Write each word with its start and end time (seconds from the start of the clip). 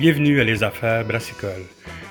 Bienvenue 0.00 0.40
à 0.40 0.44
Les 0.44 0.64
Affaires 0.64 1.04
Brassicole, 1.04 1.66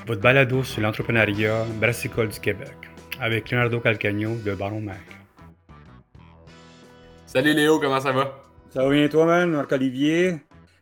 votre 0.05 0.21
balado 0.21 0.63
sur 0.63 0.79
l'entrepreneuriat 0.79 1.65
brassicole 1.79 2.27
du 2.29 2.39
Québec, 2.39 2.75
avec 3.19 3.49
Leonardo 3.49 3.79
Calcagno 3.79 4.35
de 4.35 4.53
Baron 4.53 4.81
Mac. 4.81 5.01
Salut 7.25 7.51
Léo, 7.51 7.79
comment 7.79 7.99
ça 7.99 8.11
va? 8.11 8.43
Ça 8.69 8.83
va 8.83 8.91
bien 8.91 9.07
toi, 9.07 9.25
man? 9.25 9.49
Marc-Olivier, 9.49 10.35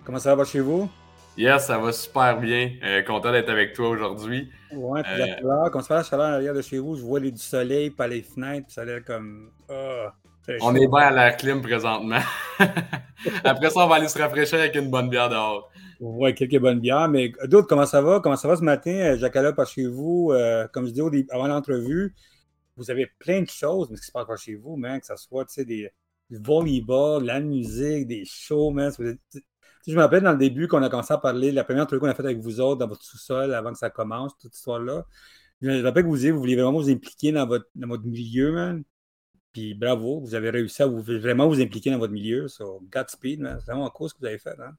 comment 0.03 0.19
ça 0.19 0.35
va 0.35 0.43
chez 0.43 0.59
vous? 0.59 0.89
Yes, 1.37 1.67
ça 1.67 1.77
va 1.77 1.93
super 1.93 2.41
bien. 2.41 2.73
Euh, 2.83 3.01
content 3.03 3.31
d'être 3.31 3.51
avec 3.51 3.71
toi 3.71 3.87
aujourd'hui. 3.87 4.51
Ouais, 4.73 5.01
puis 5.01 5.17
la 5.17 5.37
chaleur, 5.37 5.71
quand 5.71 5.79
se 5.79 5.87
fait 5.87 5.93
la 5.93 6.03
chaleur 6.03 6.25
à 6.25 6.31
l'arrière 6.31 6.53
de 6.55 6.61
chez 6.61 6.77
vous, 6.77 6.97
je 6.97 7.03
vois 7.03 7.21
les, 7.21 7.31
du 7.31 7.41
soleil 7.41 7.89
par 7.89 8.09
les 8.09 8.21
fenêtres, 8.21 8.65
puis 8.65 8.73
ça 8.73 8.81
a 8.81 8.83
l'air 8.83 9.05
comme. 9.05 9.51
Ah, 9.69 10.13
on 10.59 10.75
est 10.75 10.87
bien 10.87 10.99
à 10.99 11.11
l'air 11.11 11.37
clim 11.37 11.61
présentement. 11.61 12.19
Après 13.45 13.69
ça, 13.69 13.79
on 13.79 13.87
va 13.87 13.95
aller 13.95 14.09
se 14.09 14.21
rafraîchir 14.21 14.59
avec 14.59 14.75
une 14.75 14.89
bonne 14.89 15.09
bière 15.09 15.29
dehors. 15.29 15.71
Ouais, 15.99 16.33
quelques 16.33 16.59
bonnes 16.59 16.79
bières. 16.79 17.09
Mais 17.09 17.31
d'autres, 17.45 17.67
comment 17.67 17.85
ça 17.85 18.01
va? 18.01 18.19
Comment 18.19 18.35
ça 18.35 18.47
va 18.47 18.55
ce 18.55 18.63
matin? 18.63 19.15
Jacques 19.17 19.55
par 19.55 19.67
chez 19.67 19.87
vous, 19.87 20.31
euh, 20.31 20.67
comme 20.67 20.87
je 20.87 20.91
dis 20.91 21.25
avant 21.29 21.47
l'entrevue, 21.47 22.13
vous 22.75 22.91
avez 22.91 23.07
plein 23.19 23.41
de 23.41 23.49
choses, 23.49 23.89
mais 23.89 23.97
ce 23.97 24.01
qui 24.01 24.07
se 24.07 24.11
passe 24.11 24.27
par 24.27 24.37
chez 24.37 24.55
vous, 24.55 24.79
que 24.79 25.05
ce 25.05 25.15
soit 25.15 25.45
des, 25.63 25.91
du 26.29 26.37
volleyball, 26.37 27.23
la 27.23 27.39
musique, 27.39 28.07
des 28.07 28.23
shows, 28.25 28.71
man. 28.71 28.91
Je 29.87 29.95
me 29.95 30.01
rappelle 30.01 30.23
dans 30.23 30.33
le 30.33 30.37
début 30.37 30.67
qu'on 30.67 30.83
a 30.83 30.89
commencé 30.89 31.13
à 31.13 31.17
parler, 31.17 31.51
la 31.51 31.63
première 31.63 31.87
truc 31.87 32.01
qu'on 32.01 32.09
a 32.09 32.13
fait 32.13 32.23
avec 32.23 32.39
vous 32.39 32.59
autres 32.59 32.79
dans 32.79 32.87
votre 32.87 33.03
sous-sol 33.03 33.53
avant 33.53 33.71
que 33.71 33.79
ça 33.79 33.89
commence, 33.89 34.33
toute 34.33 34.41
cette 34.43 34.55
histoire-là. 34.55 35.05
Je 35.61 35.69
me 35.69 35.81
rappelle 35.81 36.03
que 36.03 36.09
vous, 36.09 36.17
vous 36.17 36.39
vouliez 36.39 36.55
vraiment 36.55 36.73
vous 36.73 36.89
impliquer 36.89 37.31
dans 37.31 37.47
votre, 37.47 37.67
dans 37.73 37.87
votre 37.87 38.03
milieu, 38.03 38.51
man. 38.51 38.83
Puis 39.53 39.73
bravo, 39.73 40.19
vous 40.19 40.35
avez 40.35 40.51
réussi 40.51 40.83
à 40.83 40.87
vous, 40.87 41.01
vraiment 41.01 41.47
vous 41.47 41.61
impliquer 41.61 41.89
dans 41.89 41.97
votre 41.97 42.13
milieu. 42.13 42.47
So, 42.47 42.81
Godspeed, 42.91 43.39
man. 43.39 43.57
C'est 43.59 43.71
vraiment 43.71 43.89
cool 43.89 44.09
ce 44.09 44.13
que 44.13 44.19
vous 44.19 44.25
avez 44.27 44.37
fait, 44.37 44.59
hein? 44.59 44.75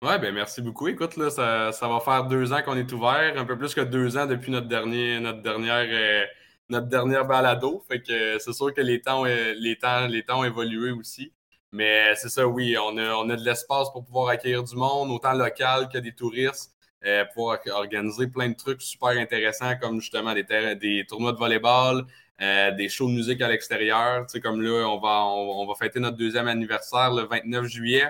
Ouais, 0.00 0.16
ben 0.20 0.32
merci 0.32 0.62
beaucoup. 0.62 0.86
Écoute, 0.86 1.16
là, 1.16 1.28
ça, 1.28 1.72
ça 1.72 1.88
va 1.88 1.98
faire 1.98 2.24
deux 2.26 2.52
ans 2.52 2.62
qu'on 2.62 2.76
est 2.76 2.92
ouvert, 2.92 3.36
un 3.36 3.44
peu 3.44 3.58
plus 3.58 3.74
que 3.74 3.80
deux 3.80 4.16
ans 4.16 4.26
depuis 4.26 4.52
notre 4.52 4.68
dernier, 4.68 5.18
notre 5.18 5.42
dernière, 5.42 5.86
euh, 5.90 6.24
notre 6.68 6.86
dernière 6.86 7.26
balado. 7.26 7.84
Fait 7.88 8.00
que 8.00 8.38
c'est 8.38 8.52
sûr 8.52 8.72
que 8.72 8.80
les 8.80 9.00
temps, 9.00 9.24
les 9.24 9.76
temps, 9.76 10.06
les 10.06 10.22
temps 10.22 10.40
ont 10.40 10.44
évolué 10.44 10.92
aussi. 10.92 11.32
Mais 11.72 12.14
c'est 12.14 12.28
ça, 12.28 12.46
oui, 12.46 12.76
on 12.78 12.96
a, 12.96 13.12
on 13.14 13.28
a 13.28 13.36
de 13.36 13.44
l'espace 13.44 13.90
pour 13.90 14.04
pouvoir 14.04 14.28
accueillir 14.28 14.62
du 14.62 14.76
monde, 14.76 15.10
autant 15.10 15.32
local 15.32 15.88
que 15.92 15.98
des 15.98 16.12
touristes, 16.14 16.72
euh, 17.04 17.24
pouvoir 17.34 17.58
organiser 17.72 18.28
plein 18.28 18.48
de 18.50 18.54
trucs 18.56 18.80
super 18.82 19.10
intéressants 19.10 19.76
comme 19.80 20.00
justement 20.00 20.32
des, 20.32 20.44
des 20.76 21.04
tournois 21.08 21.32
de 21.32 21.38
volleyball, 21.38 22.06
euh, 22.40 22.70
des 22.70 22.88
shows 22.88 23.08
de 23.08 23.14
musique 23.14 23.40
à 23.42 23.48
l'extérieur. 23.48 24.26
Tu 24.26 24.32
sais, 24.34 24.40
comme 24.40 24.62
là, 24.62 24.86
on 24.88 25.00
va, 25.00 25.24
on, 25.26 25.66
va 25.66 25.74
fêter 25.74 25.98
notre 25.98 26.16
deuxième 26.16 26.46
anniversaire 26.46 27.12
le 27.12 27.24
29 27.24 27.66
juillet. 27.66 28.08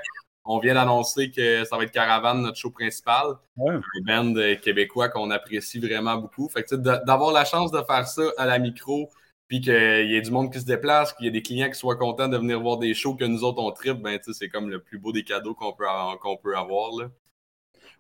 On 0.51 0.59
vient 0.61 0.73
d'annoncer 0.73 1.31
que 1.31 1.65
ça 1.67 1.77
va 1.77 1.85
être 1.85 1.93
Caravane, 1.93 2.41
notre 2.41 2.57
show 2.57 2.71
principal. 2.71 3.35
Un 3.59 3.83
band 4.07 4.35
québécois 4.63 5.11
qu'on 5.11 5.31
apprécie 5.31 5.79
vraiment 5.79 6.17
beaucoup. 6.17 6.49
Fait 6.49 6.63
que 6.63 6.75
d'avoir 6.75 7.33
la 7.33 7.45
chance 7.45 7.71
de 7.71 7.83
faire 7.83 8.09
ça 8.09 8.23
à 8.39 8.47
la 8.47 8.59
micro, 8.59 9.11
puis 9.47 9.61
qu'il 9.61 9.73
y 9.73 10.17
ait 10.17 10.23
du 10.23 10.31
monde 10.31 10.51
qui 10.51 10.59
se 10.59 10.65
déplace, 10.65 11.13
qu'il 11.13 11.27
y 11.27 11.29
ait 11.29 11.33
des 11.33 11.43
clients 11.43 11.69
qui 11.69 11.79
soient 11.79 11.97
contents 11.97 12.29
de 12.29 12.39
venir 12.39 12.61
voir 12.61 12.79
des 12.79 12.95
shows 12.95 13.15
que 13.15 13.27
nous 13.27 13.45
autres 13.45 13.61
on 13.63 13.71
tripe, 13.73 14.01
ben, 14.01 14.19
c'est 14.33 14.49
comme 14.49 14.71
le 14.71 14.81
plus 14.81 14.99
beau 14.99 15.13
des 15.13 15.23
cadeaux 15.23 15.55
qu'on 15.55 15.75
peut, 15.75 15.85
qu'on 16.23 16.39
peut 16.39 16.57
avoir. 16.57 16.97
Là. 16.99 17.11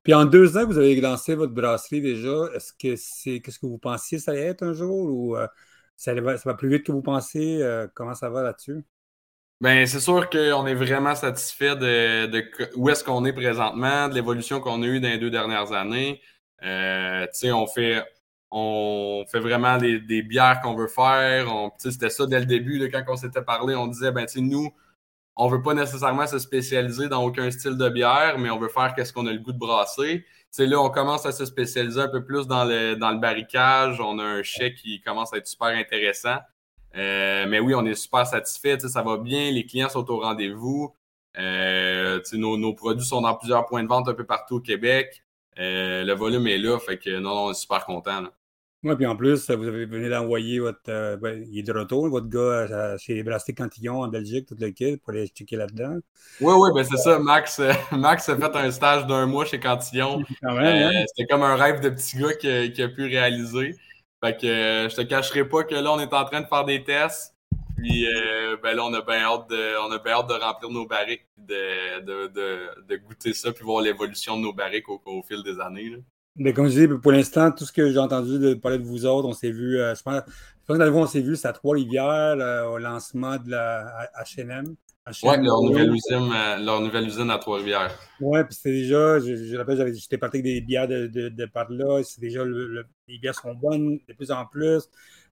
Puis 0.02 0.14
en 0.14 0.24
deux 0.24 0.56
ans, 0.56 0.64
vous 0.64 0.78
avez 0.78 0.98
lancé 1.02 1.34
votre 1.34 1.52
brasserie 1.52 2.00
déjà. 2.00 2.48
Est-ce 2.54 2.72
que 2.72 2.96
c'est 2.96 3.41
qu'est-ce 3.41 3.58
que 3.58 3.66
vous 3.66 3.76
pensiez 3.76 4.19
ça 4.19 4.30
allait 4.30 4.46
être 4.46 4.62
un 4.62 4.72
jour 4.72 5.10
ou 5.10 5.36
euh, 5.36 5.46
ça, 5.96 6.14
va, 6.14 6.54
plus 6.54 6.70
vite 6.70 6.84
que 6.84 6.92
vous 6.92 7.02
pensez? 7.02 7.62
Euh, 7.62 7.86
comment 7.94 8.14
ça 8.14 8.30
va 8.30 8.42
là-dessus? 8.42 8.84
Ben, 9.60 9.86
c'est 9.86 10.00
sûr 10.00 10.30
qu'on 10.30 10.66
est 10.66 10.74
vraiment 10.74 11.16
satisfait 11.16 11.74
de, 11.74 12.76
où 12.76 12.88
est-ce 12.90 13.02
qu'on 13.02 13.24
est 13.24 13.32
présentement, 13.32 14.08
de 14.08 14.14
l'évolution 14.14 14.60
qu'on 14.60 14.82
a 14.82 14.86
eue 14.86 15.00
dans 15.00 15.08
les 15.08 15.18
deux 15.18 15.30
dernières 15.30 15.72
années. 15.72 16.20
Euh, 16.62 17.26
on 17.52 17.66
fait 17.66 18.04
on 18.50 19.24
fait 19.30 19.40
vraiment 19.40 19.76
des, 19.78 20.22
bières 20.22 20.60
qu'on 20.62 20.74
veut 20.74 20.88
faire. 20.88 21.47
C'était 21.78 22.10
ça 22.10 22.26
dès 22.26 22.41
le 22.41 22.47
début, 22.47 22.88
quand 22.91 23.02
on 23.08 23.16
s'était 23.16 23.42
parlé, 23.42 23.74
on 23.74 23.88
disait, 23.88 24.12
ben, 24.12 24.26
nous, 24.36 24.70
on 25.36 25.48
veut 25.48 25.62
pas 25.62 25.74
nécessairement 25.74 26.26
se 26.26 26.38
spécialiser 26.38 27.08
dans 27.08 27.24
aucun 27.24 27.50
style 27.50 27.76
de 27.76 27.88
bière, 27.88 28.38
mais 28.38 28.50
on 28.50 28.58
veut 28.58 28.68
faire 28.68 28.94
qu'est-ce 28.94 29.12
qu'on 29.12 29.26
a 29.26 29.32
le 29.32 29.38
goût 29.41 29.52
de 29.52 29.58
brasser. 29.58 30.24
T'sais, 30.50 30.66
là, 30.66 30.80
on 30.80 30.91
commence 30.91 31.26
à 31.26 31.32
se 31.32 31.44
spécialiser 31.44 32.00
un 32.00 32.08
peu 32.08 32.24
plus 32.24 32.47
dans 32.47 32.64
le, 32.64 32.94
dans 32.94 33.10
le 33.10 33.18
barricage. 33.18 34.00
On 34.00 34.18
a 34.18 34.24
un 34.24 34.42
chèque 34.42 34.76
qui 34.76 35.00
commence 35.02 35.32
à 35.34 35.38
être 35.38 35.47
super 35.47 35.68
intéressant. 35.68 36.38
Euh, 36.98 37.47
mais 37.48 37.60
oui, 37.60 37.75
on 37.75 37.84
est 37.86 37.94
super 37.94 38.26
satisfait. 38.26 38.78
Ça 38.81 39.03
va 39.03 39.16
bien, 39.16 39.50
les 39.50 39.64
clients 39.64 39.88
sont 39.88 40.10
au 40.10 40.20
rendez-vous. 40.20 40.92
Euh, 41.38 42.20
nos, 42.32 42.56
nos, 42.56 42.75
produits 42.75 43.06
sont 43.06 43.20
dans 43.20 43.34
plusieurs 43.34 43.66
points 43.66 43.84
de 43.84 43.88
vente 43.88 44.09
un 44.09 44.14
peu 44.14 44.25
partout 44.25 44.56
au 44.56 44.60
Québec. 44.60 45.22
Euh, 45.59 46.04
le 46.04 46.12
volume 46.14 46.47
est 46.48 46.59
là, 46.59 46.78
fait 46.78 46.98
que 46.98 47.19
non, 47.19 47.47
on 47.47 47.50
est 47.53 47.54
super 47.54 47.84
content. 47.84 48.25
Oui, 48.84 48.94
puis 48.94 49.06
en 49.06 49.16
plus, 49.16 49.50
vous 49.50 49.66
avez 49.66 49.86
venu 49.86 50.09
d'envoyer 50.09 50.60
votre. 50.60 51.16
Ben, 51.16 51.44
il 51.50 51.59
est 51.59 51.62
de 51.62 51.72
retour, 51.72 52.09
votre 52.09 52.28
gars, 52.28 52.97
chez 52.98 53.22
Brasté 53.25 53.53
Cantillon 53.53 54.03
en 54.03 54.09
Belgique, 54.09 54.47
tout 54.47 54.56
le 54.59 54.70
kit, 54.70 54.97
pour 54.98 55.12
aller 55.12 55.26
checker 55.26 55.56
là-dedans. 55.56 55.97
Oui, 56.41 56.54
oui, 56.56 56.70
ben 56.75 56.84
c'est 56.84 56.97
ça. 56.97 57.19
Max, 57.19 57.60
Max 57.92 58.28
a 58.28 58.36
fait 58.36 58.56
un 58.56 58.70
stage 58.70 59.06
d'un 59.06 59.26
mois 59.26 59.44
chez 59.44 59.59
Cantillon. 59.59 60.22
Hein? 60.42 61.04
C'était 61.09 61.26
comme 61.28 61.42
un 61.42 61.56
rêve 61.56 61.80
de 61.80 61.88
petit 61.88 62.19
gars 62.19 62.34
qu'il 62.34 62.82
a 62.82 62.88
pu 62.88 63.06
réaliser. 63.06 63.75
Fait 64.24 64.36
que 64.36 64.88
je 64.90 64.96
te 64.96 65.02
cacherai 65.02 65.48
pas 65.48 65.64
que 65.64 65.74
là, 65.74 65.92
on 65.92 66.00
est 66.00 66.12
en 66.12 66.24
train 66.24 66.40
de 66.40 66.46
faire 66.46 66.64
des 66.64 66.82
tests. 66.82 67.34
Puis 67.76 68.06
ben 68.62 68.74
là, 68.74 68.84
on 68.84 68.92
a 68.92 69.02
bien 69.02 69.22
hâte 69.22 69.48
de, 69.48 69.86
on 69.86 69.92
a 69.92 69.98
bien 69.98 70.14
hâte 70.14 70.28
de 70.28 70.34
remplir 70.34 70.70
nos 70.70 70.86
barriques, 70.86 71.26
de, 71.36 72.00
de, 72.00 72.26
de, 72.26 72.70
de 72.88 72.96
goûter 72.96 73.32
ça, 73.32 73.52
puis 73.52 73.64
voir 73.64 73.82
l'évolution 73.82 74.36
de 74.36 74.42
nos 74.42 74.52
barriques 74.52 74.88
au, 74.88 75.00
au 75.04 75.22
fil 75.22 75.42
des 75.44 75.60
années. 75.60 75.90
Là. 75.90 75.98
Mais 76.38 76.53
comme 76.53 76.69
je 76.69 76.87
dis, 76.87 76.88
pour 77.03 77.12
l'instant, 77.12 77.50
tout 77.50 77.65
ce 77.65 77.72
que 77.72 77.91
j'ai 77.91 77.99
entendu 77.99 78.38
de 78.38 78.54
parler 78.54 78.78
de 78.78 78.84
vous 78.84 79.04
autres, 79.04 79.28
on 79.28 79.32
s'est 79.32 79.50
vu, 79.50 79.78
euh, 79.78 79.94
je 79.94 80.03
pense, 80.03 80.22
je 80.69 80.75
pense 80.75 80.78
on 80.81 81.06
s'est 81.06 81.21
vu, 81.21 81.34
c'est 81.34 81.49
à 81.49 81.53
Trois-Rivières, 81.53 82.06
euh, 82.38 82.66
au 82.66 82.78
lancement 82.78 83.37
de 83.37 83.50
la 83.50 84.09
HM. 84.37 84.77
Oui, 85.22 85.37
leur 85.43 85.62
nouvelle 85.62 85.93
usine, 85.93 86.32
euh, 86.32 86.56
leur 86.59 86.81
nouvelle 86.81 87.06
usine 87.06 87.31
à 87.31 87.38
Trois-Rivières. 87.38 87.91
Oui, 88.21 88.44
puis 88.44 88.54
c'était 88.54 88.72
déjà, 88.72 89.19
je, 89.19 89.34
je 89.37 89.56
rappelle, 89.56 89.94
j'étais 89.94 90.19
parti 90.19 90.37
avec 90.37 90.44
des 90.44 90.60
bières 90.60 90.87
de, 90.87 91.06
de, 91.06 91.28
de 91.28 91.47
par 91.47 91.71
là, 91.71 92.03
c'est 92.04 92.21
déjà, 92.21 92.44
les 92.44 93.19
bières 93.19 93.34
sont 93.34 93.54
bonnes 93.54 93.98
de 94.06 94.12
plus 94.12 94.31
en 94.31 94.44
plus 94.47 94.88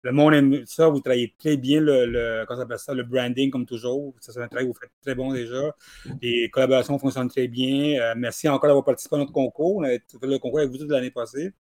le 0.06 0.12
monde 0.12 0.34
aime 0.34 0.64
ça. 0.66 0.88
Vous 0.88 1.00
travaillez 1.00 1.34
très 1.36 1.56
bien 1.56 1.80
le, 1.80 2.06
le, 2.06 2.46
ça, 2.76 2.94
le 2.94 3.02
branding, 3.02 3.50
comme 3.50 3.66
toujours. 3.66 4.14
Ça, 4.20 4.32
c'est 4.32 4.40
un 4.40 4.46
travail 4.46 4.66
que 4.66 4.72
vous 4.72 4.78
faites 4.78 4.92
très 5.02 5.14
bon 5.14 5.32
déjà. 5.32 5.74
Les 6.22 6.48
collaborations 6.50 6.98
fonctionnent 6.98 7.28
très 7.28 7.48
bien. 7.48 8.00
Euh, 8.00 8.14
merci 8.16 8.48
encore 8.48 8.68
d'avoir 8.68 8.84
participé 8.84 9.16
à 9.16 9.18
notre 9.18 9.32
concours. 9.32 9.78
On 9.78 9.82
a 9.82 9.88
fait 9.88 10.02
le 10.22 10.38
concours 10.38 10.60
avec 10.60 10.70
vous 10.70 10.78
toute 10.78 10.90
l'année 10.90 11.10
passée. 11.10 11.52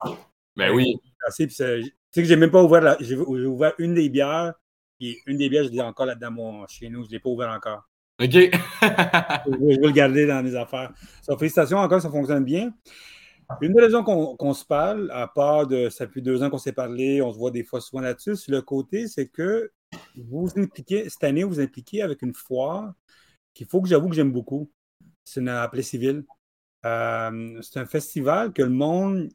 Ben 0.56 0.72
oui. 0.72 0.96
Merci. 1.24 1.48
tu 1.48 1.56
sais 1.56 1.82
que 2.14 2.24
j'ai 2.24 2.36
même 2.36 2.52
pas 2.52 2.64
ouvert, 2.64 2.98
j'ai 3.00 3.18
ouvert 3.18 3.74
une 3.80 3.96
des 3.96 4.10
bières. 4.10 4.54
Puis 5.00 5.18
une 5.26 5.38
des 5.38 5.50
bières, 5.50 5.64
je 5.64 5.70
l'ai 5.70 5.82
encore 5.82 6.06
là-dedans 6.06 6.66
chez 6.68 6.90
nous. 6.90 7.04
Je 7.04 7.08
ne 7.08 7.12
l'ai 7.14 7.20
pas 7.20 7.30
ouvert 7.30 7.50
encore. 7.50 7.90
OK. 8.22 8.30
je, 8.32 8.50
vais, 9.66 9.76
le 9.76 9.92
garder 9.92 10.28
dans 10.28 10.44
mes 10.44 10.56
affaires. 10.56 10.94
félicitations 11.38 11.80
encore, 11.80 12.02
ça 12.02 12.10
fonctionne 12.10 12.46
bien. 12.46 12.72
Une 13.62 13.74
des 13.74 13.82
raisons 13.82 14.04
qu'on 14.04 14.54
se 14.54 14.66
parle, 14.66 15.10
à 15.12 15.28
part 15.28 15.68
de 15.68 15.90
ça 15.90 16.08
fait 16.08 16.22
deux 16.22 16.42
ans 16.42 16.50
qu'on 16.50 16.58
s'est 16.58 16.72
parlé, 16.72 17.22
on 17.22 17.32
se 17.32 17.38
voit 17.38 17.52
des 17.52 17.64
fois 17.64 17.80
souvent 17.80 18.02
là-dessus, 18.02 18.36
sur 18.36 18.52
le 18.52 18.62
côté, 18.62 19.08
c'est 19.08 19.28
que 19.28 19.72
vous 20.18 20.50
impliquez, 20.58 21.10
cette 21.10 21.24
année, 21.24 21.44
vous 21.44 21.60
impliquez 21.60 22.02
avec 22.02 22.22
une 22.22 22.34
foire 22.34 22.94
qu'il 23.54 23.68
faut 23.68 23.82
que 23.82 23.88
j'avoue 23.88 24.10
que 24.10 24.16
j'aime 24.16 24.32
beaucoup. 24.32 24.72
C'est 25.24 25.42
une 25.42 25.50
appelée 25.50 25.84
civile. 25.84 26.26
Euh, 26.86 27.60
c'est 27.62 27.80
un 27.80 27.86
festival 27.86 28.54
que 28.54 28.62
le 28.62 28.70
monde 28.70 29.30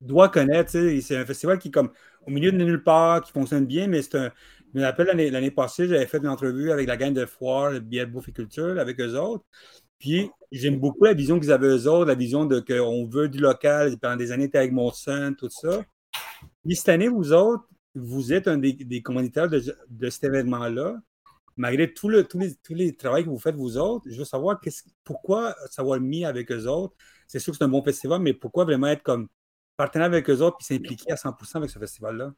doit 0.00 0.28
connaître. 0.28 0.70
C'est 0.70 1.16
un 1.16 1.26
festival 1.26 1.58
qui 1.58 1.70
comme 1.70 1.90
au 2.26 2.30
milieu 2.30 2.52
de 2.52 2.56
nulle 2.56 2.82
part, 2.82 3.22
qui 3.22 3.32
fonctionne 3.32 3.66
bien, 3.66 3.86
mais 3.86 4.02
c'est 4.02 4.16
un. 4.16 4.32
Je 4.72 4.80
me 4.80 4.84
rappelle 4.84 5.06
l'année 5.06 5.50
passée, 5.52 5.86
j'avais 5.86 6.06
fait 6.06 6.18
une 6.18 6.28
entrevue 6.28 6.72
avec 6.72 6.88
la 6.88 6.96
gang 6.96 7.12
de 7.12 7.26
foire, 7.26 7.72
de 7.80 8.04
bouffe 8.06 8.28
et 8.28 8.32
culture, 8.32 8.78
avec 8.80 8.98
eux 9.00 9.16
autres. 9.16 9.44
Puis 9.98 10.30
j'aime 10.50 10.78
beaucoup 10.78 11.04
la 11.04 11.14
vision 11.14 11.38
qu'ils 11.38 11.52
avaient 11.52 11.68
eux 11.68 11.88
autres, 11.88 12.06
la 12.06 12.14
vision 12.14 12.44
de 12.44 12.60
qu'on 12.60 13.06
veut 13.06 13.28
du 13.28 13.38
local. 13.38 13.96
Pendant 13.98 14.16
des 14.16 14.32
années, 14.32 14.50
tu 14.50 14.56
avec 14.56 14.72
mon 14.72 14.90
son, 14.90 15.34
tout 15.38 15.50
ça. 15.50 15.84
Puis 16.64 16.76
cette 16.76 16.88
année, 16.90 17.08
vous 17.08 17.32
autres, 17.32 17.64
vous 17.94 18.32
êtes 18.32 18.48
un 18.48 18.58
des, 18.58 19.02
commanditaires 19.02 19.48
de, 19.48 20.10
cet 20.10 20.24
événement-là. 20.24 20.96
Malgré 21.56 21.92
tout 21.92 22.08
le, 22.08 22.24
tous, 22.24 22.38
les, 22.40 22.54
tous 22.56 22.74
les 22.74 22.96
travaux 22.96 23.22
que 23.22 23.28
vous 23.28 23.38
faites, 23.38 23.54
vous 23.54 23.78
autres, 23.78 24.06
je 24.10 24.18
veux 24.18 24.24
savoir 24.24 24.60
pourquoi 25.04 25.54
savoir 25.70 26.00
mis 26.00 26.24
avec 26.24 26.50
eux 26.50 26.66
autres. 26.66 26.94
C'est 27.28 27.38
sûr 27.38 27.52
que 27.52 27.58
c'est 27.58 27.64
un 27.64 27.68
bon 27.68 27.82
festival, 27.82 28.20
mais 28.20 28.34
pourquoi 28.34 28.64
vraiment 28.64 28.88
être 28.88 29.04
comme 29.04 29.28
partenaire 29.76 30.06
avec 30.06 30.28
eux 30.28 30.40
autres 30.40 30.56
puis 30.56 30.66
s'impliquer 30.66 31.12
à 31.12 31.14
100% 31.14 31.56
avec 31.56 31.70
ce 31.70 31.78
festival-là? 31.78 32.32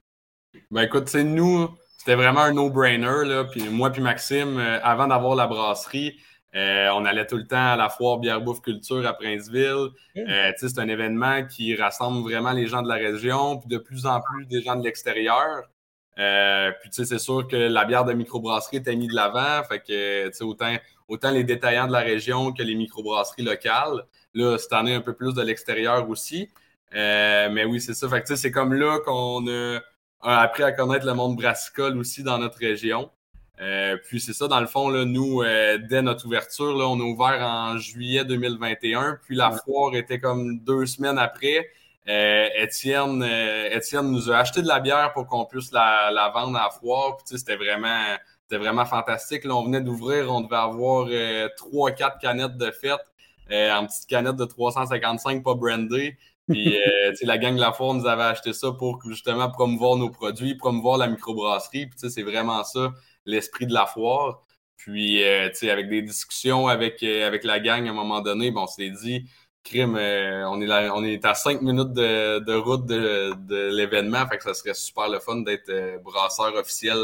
Ben 0.70 0.82
écoute, 0.82 1.14
nous, 1.14 1.68
c'était 1.96 2.14
vraiment 2.14 2.40
un 2.40 2.52
no-brainer. 2.52 3.44
Puis 3.50 3.68
moi 3.68 3.90
puis 3.90 4.02
Maxime, 4.02 4.58
euh, 4.58 4.78
avant 4.82 5.06
d'avoir 5.06 5.34
la 5.34 5.46
brasserie, 5.46 6.18
euh, 6.56 6.88
on 6.94 7.04
allait 7.04 7.26
tout 7.26 7.36
le 7.36 7.46
temps 7.46 7.72
à 7.72 7.76
la 7.76 7.90
foire 7.90 8.18
Bière 8.18 8.40
Bouffe 8.40 8.62
Culture 8.62 9.06
à 9.06 9.12
Princeville. 9.12 9.90
Euh, 10.16 10.52
c'est 10.56 10.78
un 10.78 10.88
événement 10.88 11.44
qui 11.44 11.76
rassemble 11.76 12.22
vraiment 12.22 12.52
les 12.52 12.66
gens 12.66 12.80
de 12.80 12.88
la 12.88 12.94
région, 12.94 13.58
puis 13.58 13.68
de 13.68 13.76
plus 13.76 14.06
en 14.06 14.20
plus 14.20 14.46
des 14.46 14.62
gens 14.62 14.74
de 14.74 14.82
l'extérieur. 14.82 15.64
Euh, 16.18 16.72
puis 16.80 16.90
c'est 16.92 17.18
sûr 17.18 17.46
que 17.46 17.56
la 17.56 17.84
bière 17.84 18.06
de 18.06 18.14
microbrasserie 18.14 18.78
était 18.78 18.96
mise 18.96 19.10
de 19.10 19.14
l'avant. 19.14 19.62
Fait 19.68 19.80
que 19.80 20.44
autant, 20.44 20.74
autant 21.08 21.30
les 21.30 21.44
détaillants 21.44 21.88
de 21.88 21.92
la 21.92 22.00
région 22.00 22.52
que 22.52 22.62
les 22.62 22.74
microbrasseries 22.74 23.44
locales. 23.44 24.06
Là, 24.32 24.56
cette 24.56 24.72
année, 24.72 24.94
un 24.94 25.02
peu 25.02 25.12
plus 25.12 25.34
de 25.34 25.42
l'extérieur 25.42 26.08
aussi. 26.08 26.48
Mais 26.92 27.66
oui, 27.66 27.82
c'est 27.82 27.92
ça. 27.92 28.08
Fait 28.08 28.24
c'est 28.34 28.50
comme 28.50 28.72
là 28.72 28.98
qu'on 29.04 29.46
a, 29.46 29.80
appris 30.22 30.62
à 30.62 30.72
connaître 30.72 31.04
le 31.04 31.12
monde 31.12 31.36
brassicole 31.36 31.98
aussi 31.98 32.22
dans 32.22 32.38
notre 32.38 32.58
région. 32.58 33.10
Euh, 33.60 33.96
puis 34.04 34.20
c'est 34.20 34.32
ça, 34.32 34.48
dans 34.48 34.60
le 34.60 34.66
fond, 34.66 34.88
là, 34.88 35.04
nous, 35.04 35.42
euh, 35.42 35.78
dès 35.78 36.02
notre 36.02 36.26
ouverture, 36.26 36.76
là, 36.76 36.86
on 36.88 37.00
a 37.00 37.02
ouvert 37.02 37.40
en 37.42 37.78
juillet 37.78 38.24
2021. 38.24 39.18
Puis 39.22 39.36
la 39.36 39.50
foire 39.50 39.94
était 39.94 40.20
comme 40.20 40.58
deux 40.60 40.86
semaines 40.86 41.18
après. 41.18 41.70
Étienne, 42.08 43.24
Étienne 43.72 44.12
nous 44.12 44.30
a 44.30 44.36
acheté 44.36 44.62
de 44.62 44.68
la 44.68 44.78
bière 44.78 45.12
pour 45.12 45.26
qu'on 45.26 45.44
puisse 45.44 45.72
la, 45.72 46.12
la, 46.12 46.28
vendre 46.28 46.56
à 46.56 46.64
la 46.64 46.70
foire. 46.70 47.16
Puis 47.16 47.36
c'était 47.36 47.56
vraiment, 47.56 48.04
c'était 48.42 48.62
vraiment 48.62 48.84
fantastique. 48.84 49.42
Là, 49.42 49.56
on 49.56 49.64
venait 49.64 49.80
d'ouvrir, 49.80 50.32
on 50.32 50.42
devait 50.42 50.54
avoir 50.54 51.08
trois, 51.56 51.90
quatre 51.90 52.18
canettes 52.20 52.56
de 52.56 52.70
fête. 52.70 53.04
en 53.50 53.86
petite 53.86 54.06
canette 54.08 54.36
de 54.36 54.44
355 54.44 55.42
pas 55.42 55.54
brandées. 55.54 56.16
Puis, 56.48 56.76
euh, 56.76 57.12
la 57.22 57.38
gang 57.38 57.54
de 57.54 57.60
la 57.60 57.72
Foire 57.72 57.94
nous 57.94 58.06
avait 58.06 58.22
acheté 58.22 58.52
ça 58.52 58.72
pour 58.72 59.02
justement 59.08 59.50
promouvoir 59.50 59.96
nos 59.96 60.10
produits, 60.10 60.54
promouvoir 60.54 60.98
la 60.98 61.08
microbrasserie. 61.08 61.86
Puis, 61.86 62.10
c'est 62.10 62.22
vraiment 62.22 62.62
ça, 62.64 62.92
l'esprit 63.26 63.66
de 63.66 63.74
la 63.74 63.86
foire. 63.86 64.46
Puis, 64.76 65.22
euh, 65.24 65.50
avec 65.62 65.88
des 65.88 66.02
discussions 66.02 66.68
avec, 66.68 67.02
euh, 67.02 67.26
avec 67.26 67.44
la 67.44 67.60
gang 67.60 67.86
à 67.86 67.90
un 67.90 67.94
moment 67.94 68.20
donné, 68.20 68.50
bon, 68.50 68.62
on 68.62 68.66
s'est 68.66 68.90
dit, 68.90 69.28
crime, 69.64 69.96
euh, 69.96 70.48
on, 70.48 70.60
est 70.60 70.90
on 70.90 71.02
est 71.02 71.24
à 71.24 71.34
cinq 71.34 71.62
minutes 71.62 71.92
de, 71.92 72.38
de 72.38 72.54
route 72.54 72.86
de, 72.86 73.32
de 73.48 73.74
l'événement, 73.74 74.26
fait 74.28 74.36
que 74.36 74.44
ça 74.44 74.54
serait 74.54 74.74
super 74.74 75.08
le 75.08 75.18
fun 75.18 75.38
d'être 75.38 76.00
brasseur 76.02 76.54
officiel 76.54 76.98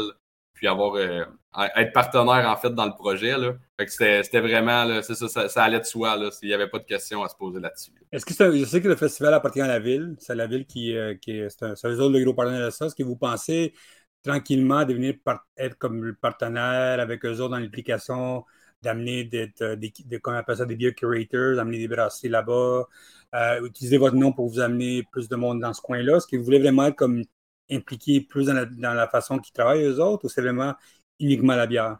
puis 0.53 0.67
avoir 0.67 0.97
être 0.97 1.91
partenaire 1.93 2.47
en 2.47 2.55
fait 2.55 2.69
dans 2.69 2.85
le 2.85 2.93
projet. 2.93 3.37
Là. 3.37 3.53
Fait 3.77 3.85
que 3.85 3.91
c'était 3.91 4.39
vraiment, 4.39 5.01
ça, 5.01 5.49
ça, 5.49 5.63
allait 5.63 5.79
de 5.79 5.83
soi. 5.83 6.15
Là, 6.15 6.29
il 6.41 6.47
n'y 6.47 6.53
avait 6.53 6.69
pas 6.69 6.79
de 6.79 6.85
questions 6.85 7.21
à 7.23 7.27
se 7.27 7.35
poser 7.35 7.59
là-dessus. 7.59 7.91
Est-ce 8.11 8.25
que 8.25 8.33
je 8.33 8.63
sais 8.63 8.81
que 8.81 8.87
le 8.87 8.95
festival 8.95 9.33
appartient 9.33 9.59
à 9.59 9.67
la 9.67 9.79
ville, 9.79 10.15
c'est 10.19 10.35
la 10.35 10.47
ville 10.47 10.65
qui, 10.65 10.95
qui 11.21 11.31
est, 11.31 11.49
c'est 11.49 11.65
un, 11.65 11.73
le 11.73 12.23
gros 12.23 12.33
partenaire 12.33 12.67
de 12.67 12.69
ça. 12.69 12.85
Est-ce 12.85 12.95
que 12.95 13.03
vous 13.03 13.17
pensez 13.17 13.73
tranquillement 14.23 14.85
devenir 14.85 15.15
être 15.57 15.77
comme 15.77 16.03
le 16.03 16.15
partenaire 16.15 16.99
avec 16.99 17.25
eux 17.25 17.39
autres 17.39 17.49
dans 17.49 17.59
l'implication 17.59 18.45
d'amener 18.81 19.23
des, 19.23 19.51
euh, 19.61 19.75
des, 19.75 19.93
on 20.25 20.31
appelle 20.31 20.57
ça, 20.57 20.65
des 20.65 20.75
beer 20.75 20.93
curators, 20.93 21.55
d'amener 21.55 21.77
des 21.79 21.87
brasseries 21.87 22.29
là-bas, 22.29 22.87
utiliser 23.63 23.97
votre 23.97 24.15
nom 24.15 24.31
pour 24.31 24.47
vous 24.49 24.59
amener 24.59 25.03
plus 25.11 25.27
de 25.29 25.35
monde 25.35 25.59
dans 25.59 25.73
ce 25.73 25.81
coin-là? 25.81 26.17
Est-ce 26.17 26.27
que 26.27 26.37
vous 26.37 26.43
voulez 26.43 26.59
vraiment 26.59 26.85
être 26.85 26.95
comme 26.95 27.23
impliqués 27.71 28.21
plus 28.21 28.47
dans 28.47 28.93
la, 28.93 29.07
façon 29.07 29.39
qu'ils 29.39 29.53
travaillent 29.53 29.83
eux 29.83 29.99
autres 29.99 30.25
ou 30.25 30.29
c'est 30.29 30.41
vraiment 30.41 30.73
uniquement 31.19 31.55
la 31.55 31.67
bière? 31.67 31.97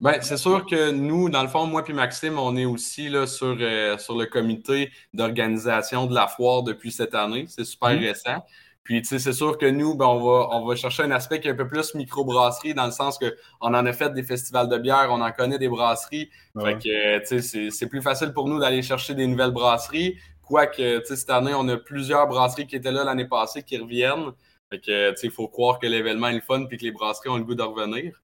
Ben, 0.00 0.20
c'est 0.20 0.36
sûr 0.36 0.64
que 0.64 0.92
nous, 0.92 1.28
dans 1.28 1.42
le 1.42 1.48
fond, 1.48 1.66
moi 1.66 1.82
et 1.86 1.92
Maxime, 1.92 2.38
on 2.38 2.56
est 2.56 2.64
aussi 2.64 3.08
là, 3.08 3.26
sur, 3.26 3.56
euh, 3.60 3.98
sur 3.98 4.16
le 4.16 4.26
comité 4.26 4.92
d'organisation 5.12 6.06
de 6.06 6.14
la 6.14 6.28
foire 6.28 6.62
depuis 6.62 6.92
cette 6.92 7.16
année. 7.16 7.46
C'est 7.48 7.64
super 7.64 7.90
mmh. 7.90 8.04
récent. 8.04 8.44
Puis, 8.88 9.02
tu 9.02 9.08
sais, 9.08 9.18
c'est 9.18 9.34
sûr 9.34 9.58
que 9.58 9.66
nous, 9.66 9.94
ben, 9.94 10.06
on, 10.06 10.18
va, 10.18 10.48
on 10.50 10.64
va 10.66 10.74
chercher 10.74 11.02
un 11.02 11.10
aspect 11.10 11.40
qui 11.40 11.48
est 11.48 11.50
un 11.50 11.54
peu 11.54 11.68
plus 11.68 11.94
microbrasserie, 11.94 12.72
dans 12.72 12.86
le 12.86 12.90
sens 12.90 13.18
qu'on 13.18 13.74
en 13.74 13.84
a 13.84 13.92
fait 13.92 14.14
des 14.14 14.22
festivals 14.22 14.66
de 14.66 14.78
bière, 14.78 15.08
on 15.10 15.20
en 15.20 15.30
connaît 15.30 15.58
des 15.58 15.68
brasseries. 15.68 16.30
Fait 16.58 16.78
que, 16.78 17.18
tu 17.18 17.42
sais, 17.42 17.70
c'est 17.70 17.86
plus 17.86 18.00
facile 18.00 18.32
pour 18.32 18.48
nous 18.48 18.58
d'aller 18.58 18.80
chercher 18.80 19.14
des 19.14 19.26
nouvelles 19.26 19.50
brasseries. 19.50 20.16
Quoique, 20.40 21.00
tu 21.00 21.04
sais, 21.04 21.16
cette 21.16 21.28
année, 21.28 21.52
on 21.54 21.68
a 21.68 21.76
plusieurs 21.76 22.26
brasseries 22.28 22.66
qui 22.66 22.76
étaient 22.76 22.90
là 22.90 23.04
l'année 23.04 23.28
passée 23.28 23.62
qui 23.62 23.76
reviennent. 23.76 24.32
Fait 24.70 24.80
que, 24.80 25.10
tu 25.10 25.16
sais, 25.16 25.26
il 25.26 25.32
faut 25.34 25.48
croire 25.48 25.78
que 25.78 25.86
l'événement 25.86 26.28
est 26.28 26.36
le 26.36 26.40
fun 26.40 26.64
et 26.70 26.76
que 26.78 26.82
les 26.82 26.92
brasseries 26.92 27.28
ont 27.28 27.36
le 27.36 27.44
goût 27.44 27.54
de 27.54 27.62
revenir. 27.62 28.22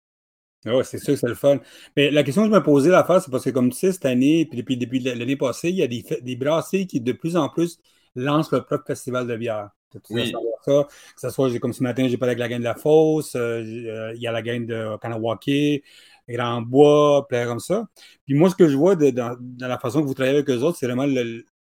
Oui, 0.65 0.83
c'est 0.85 0.97
sûr 0.97 1.13
que 1.13 1.21
c'est 1.21 1.29
le 1.29 1.35
fun. 1.35 1.59
Mais 1.95 2.11
la 2.11 2.23
question 2.23 2.45
que 2.45 2.49
je 2.49 2.55
me 2.55 2.63
posais 2.63 2.89
la 2.89 3.05
fois, 3.05 3.21
c'est 3.21 3.31
parce 3.31 3.45
que, 3.45 3.51
comme 3.51 3.69
tu 3.69 3.77
sais, 3.77 3.93
cette 3.93 4.07
année, 4.07 4.47
puis 4.47 4.57
depuis, 4.57 4.79
depuis 4.79 5.01
l'année 5.01 5.37
passée, 5.37 5.69
il 5.69 5.77
y 5.77 5.83
a 5.83 5.87
des, 5.87 6.03
des 6.23 6.37
brasseries 6.37 6.87
qui, 6.87 7.03
de 7.03 7.13
plus 7.13 7.37
en 7.37 7.51
plus, 7.51 7.79
lancent 8.15 8.51
leur 8.51 8.65
propre 8.65 8.87
festival 8.87 9.27
de 9.27 9.37
bière. 9.37 9.69
Oui. 10.11 10.32
Ça, 10.64 10.88
que 11.14 11.20
ce 11.20 11.31
soit, 11.31 11.58
comme 11.58 11.73
ce 11.73 11.82
matin, 11.82 12.06
j'ai 12.08 12.17
parlé 12.17 12.31
avec 12.31 12.38
la 12.38 12.49
gang 12.49 12.58
de 12.58 12.64
la 12.64 12.75
Fosse, 12.75 13.35
euh, 13.37 13.62
euh, 13.62 14.12
il 14.14 14.20
y 14.23 14.26
a 14.26 14.32
la 14.32 14.43
gang 14.43 14.64
de 14.64 14.96
Kanawake, 14.99 15.82
Grand 16.29 16.62
Bois, 16.62 17.26
plein 17.29 17.46
comme 17.46 17.61
ça. 17.61 17.87
Puis 18.25 18.35
moi, 18.35 18.50
ce 18.50 18.55
que 18.55 18.69
je 18.69 18.76
vois 18.76 18.96
dans, 18.96 19.37
la 19.61 19.79
façon 19.79 20.00
que 20.00 20.06
vous 20.06 20.14
travaillez 20.14 20.38
avec 20.38 20.50
eux 20.50 20.62
autres, 20.62 20.79
c'est 20.79 20.87
vraiment 20.87 21.06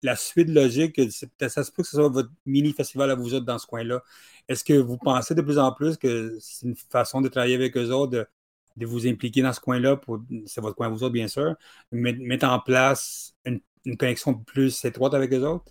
la 0.01 0.15
suite 0.15 0.49
logique. 0.49 0.99
Ça 1.47 1.63
se 1.63 1.71
peut 1.71 1.83
que 1.83 1.89
ce 1.89 1.95
soit 1.97 2.09
votre 2.09 2.29
mini-festival 2.45 3.11
à 3.11 3.15
vous 3.15 3.33
autres 3.33 3.45
dans 3.45 3.57
ce 3.57 3.67
coin-là. 3.67 4.01
Est-ce 4.47 4.63
que 4.63 4.73
vous 4.73 4.97
pensez 4.97 5.35
de 5.35 5.41
plus 5.41 5.59
en 5.59 5.71
plus 5.71 5.97
que 5.97 6.37
c'est 6.39 6.65
une 6.65 6.75
façon 6.75 7.21
de 7.21 7.29
travailler 7.29 7.55
avec 7.55 7.77
eux 7.77 7.91
autres, 7.91 8.27
de, 8.75 8.85
vous 8.85 9.07
impliquer 9.07 9.41
dans 9.41 9.53
ce 9.53 9.59
coin-là, 9.59 9.99
c'est 10.45 10.61
votre 10.61 10.75
coin 10.75 10.89
vous 10.89 11.03
autres, 11.03 11.13
bien 11.13 11.27
sûr, 11.27 11.55
mettre 11.91 12.47
en 12.47 12.59
place 12.59 13.35
une, 13.45 13.61
connexion 13.97 14.33
plus 14.33 14.83
étroite 14.85 15.13
avec 15.13 15.31
eux 15.33 15.45
autres? 15.45 15.65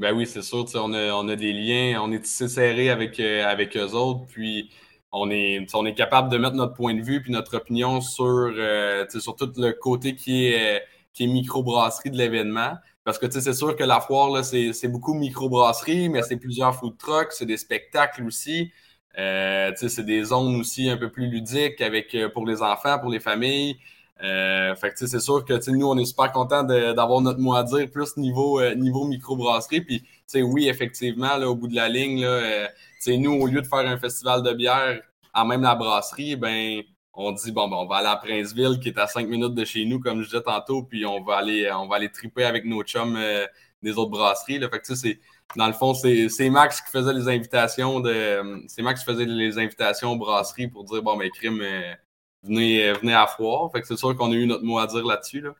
Ben 0.00 0.14
oui, 0.14 0.26
c'est 0.26 0.40
sûr. 0.42 0.64
On 0.76 0.94
a, 0.94 1.12
on 1.12 1.28
a, 1.28 1.36
des 1.36 1.52
liens, 1.52 2.00
on 2.02 2.10
est 2.10 2.20
tissé 2.20 2.48
serré 2.48 2.88
avec, 2.88 3.20
euh, 3.20 3.46
avec 3.46 3.76
eux 3.76 3.92
autres, 3.92 4.24
puis 4.28 4.70
on 5.12 5.30
est, 5.30 5.66
on 5.74 5.84
est 5.84 5.94
capable 5.94 6.30
de 6.30 6.38
mettre 6.38 6.56
notre 6.56 6.72
point 6.74 6.94
de 6.94 7.02
vue 7.02 7.22
puis 7.22 7.30
notre 7.30 7.58
opinion 7.58 8.00
sur, 8.00 8.24
euh, 8.24 9.04
sur 9.10 9.36
tout 9.36 9.52
le 9.58 9.72
côté 9.72 10.16
qui 10.16 10.46
est, 10.46 10.82
qui 11.12 11.24
est 11.24 11.26
microbrasserie 11.26 12.10
de 12.10 12.16
l'événement. 12.16 12.78
Parce 13.04 13.18
que 13.18 13.30
c'est 13.30 13.52
sûr 13.52 13.76
que 13.76 13.84
la 13.84 14.00
foire, 14.00 14.42
c'est 14.42 14.88
beaucoup 14.88 15.12
microbrasserie, 15.12 16.08
mais 16.08 16.22
c'est 16.22 16.36
plusieurs 16.36 16.74
food 16.74 16.96
trucks, 16.96 17.32
c'est 17.32 17.46
des 17.46 17.58
spectacles 17.58 18.24
aussi. 18.24 18.72
Euh, 19.18 19.72
c'est 19.76 20.04
des 20.04 20.24
zones 20.24 20.56
aussi 20.60 20.88
un 20.88 20.96
peu 20.96 21.10
plus 21.10 21.26
ludiques 21.28 21.80
avec 21.82 22.14
euh, 22.14 22.28
pour 22.30 22.46
les 22.46 22.62
enfants, 22.62 22.98
pour 22.98 23.10
les 23.10 23.20
familles. 23.20 23.76
Euh, 24.22 24.74
fait 24.74 24.90
que 24.90 25.06
c'est 25.06 25.20
sûr 25.20 25.44
que 25.44 25.70
nous, 25.70 25.86
on 25.86 25.96
est 25.96 26.04
super 26.04 26.30
contents 26.32 26.62
d'avoir 26.62 27.20
notre 27.20 27.38
mot 27.38 27.54
à 27.54 27.62
dire, 27.62 27.90
plus 27.90 28.16
niveau, 28.16 28.60
euh, 28.60 28.74
niveau 28.74 29.04
microbrasserie. 29.06 29.80
Puis 29.80 30.02
oui, 30.34 30.68
effectivement, 30.68 31.36
là, 31.36 31.48
au 31.48 31.54
bout 31.54 31.68
de 31.68 31.74
la 31.74 31.88
ligne, 31.88 32.20
là, 32.20 32.28
euh, 32.28 32.66
nous, 33.08 33.32
au 33.32 33.46
lieu 33.46 33.62
de 33.62 33.66
faire 33.66 33.80
un 33.80 33.98
festival 33.98 34.42
de 34.42 34.52
bière 34.52 35.00
à 35.32 35.44
même 35.44 35.62
la 35.62 35.74
brasserie, 35.74 36.36
ben 36.36 36.82
on 37.14 37.32
dit 37.32 37.52
bon, 37.52 37.68
ben, 37.68 37.76
on 37.76 37.86
va 37.86 37.96
aller 37.96 38.08
à 38.08 38.16
Princeville, 38.16 38.78
qui 38.80 38.88
est 38.88 38.98
à 38.98 39.06
cinq 39.06 39.28
minutes 39.28 39.54
de 39.54 39.64
chez 39.64 39.84
nous, 39.84 40.00
comme 40.00 40.22
je 40.22 40.26
disais 40.26 40.42
tantôt, 40.42 40.82
puis 40.82 41.04
on 41.06 41.22
va 41.22 41.36
aller, 41.36 41.70
on 41.72 41.86
va 41.86 41.96
aller 41.96 42.10
triper 42.10 42.44
avec 42.44 42.64
nos 42.64 42.82
chums 42.82 43.16
euh, 43.16 43.46
des 43.82 43.92
autres 43.98 44.10
brasseries. 44.10 44.58
Là. 44.58 44.68
Fait 44.68 44.80
que, 44.80 44.94
c'est, 44.94 45.20
dans 45.56 45.66
le 45.66 45.72
fond, 45.72 45.94
c'est, 45.94 46.50
Max 46.50 46.80
qui 46.80 46.90
faisait 46.90 47.12
les 47.12 47.28
invitations 47.28 48.00
de. 48.00 48.64
C'est 48.68 48.82
Max 48.82 49.00
qui 49.00 49.06
faisait 49.06 49.24
les 49.24 49.58
invitations 49.58 50.12
aux 50.12 50.16
brasseries 50.16 50.68
pour 50.68 50.84
dire 50.84 51.02
bon 51.02 51.16
ben 51.16 51.28
crime, 51.30 51.60
euh, 51.60 51.92
venez, 52.42 52.92
venez 52.94 53.14
à 53.14 53.26
foire. 53.26 53.70
Fait 53.72 53.80
que 53.80 53.86
c'est 53.86 53.96
sûr 53.96 54.16
qu'on 54.16 54.32
a 54.32 54.34
eu 54.34 54.46
notre 54.46 54.64
mot 54.64 54.78
à 54.78 54.86
dire 54.86 55.04
là-dessus. 55.04 55.40
Là. 55.40 55.54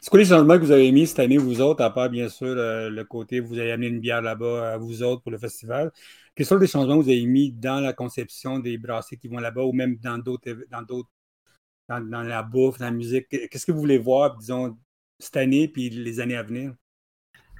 C'est 0.00 0.10
quoi 0.10 0.18
les 0.18 0.24
changements 0.24 0.54
que 0.54 0.64
vous 0.64 0.70
avez 0.70 0.90
mis 0.90 1.06
cette 1.06 1.18
année, 1.18 1.36
vous 1.36 1.60
autres, 1.60 1.84
à 1.84 1.90
part 1.90 2.08
bien 2.08 2.28
sûr 2.28 2.54
le, 2.54 3.02
côté 3.04 3.40
vous 3.40 3.58
avez 3.58 3.72
amené 3.72 3.88
une 3.88 4.00
bière 4.00 4.22
là-bas 4.22 4.72
à 4.72 4.76
vous 4.78 5.02
autres 5.02 5.22
pour 5.22 5.32
le 5.32 5.38
festival? 5.38 5.92
Quels 6.34 6.46
sont 6.46 6.56
les 6.56 6.66
changements 6.66 6.98
que 6.98 7.04
vous 7.04 7.10
avez 7.10 7.26
mis 7.26 7.52
dans 7.52 7.80
la 7.80 7.92
conception 7.92 8.58
des 8.58 8.78
brasseries 8.78 9.18
qui 9.18 9.28
vont 9.28 9.38
là-bas 9.38 9.62
ou 9.62 9.72
même 9.72 9.96
dans 9.96 10.18
d'autres, 10.18 10.50
dans 10.70 10.82
d'autres, 10.82 11.10
dans, 11.88 12.22
la 12.22 12.42
bouffe, 12.42 12.78
dans 12.78 12.86
la 12.86 12.90
musique? 12.90 13.28
Qu'est-ce 13.28 13.66
que 13.66 13.72
vous 13.72 13.80
voulez 13.80 13.98
voir, 13.98 14.36
disons, 14.36 14.76
cette 15.18 15.36
année 15.36 15.68
puis 15.68 15.90
les 15.90 16.20
années 16.20 16.36
à 16.36 16.42
venir? 16.42 16.74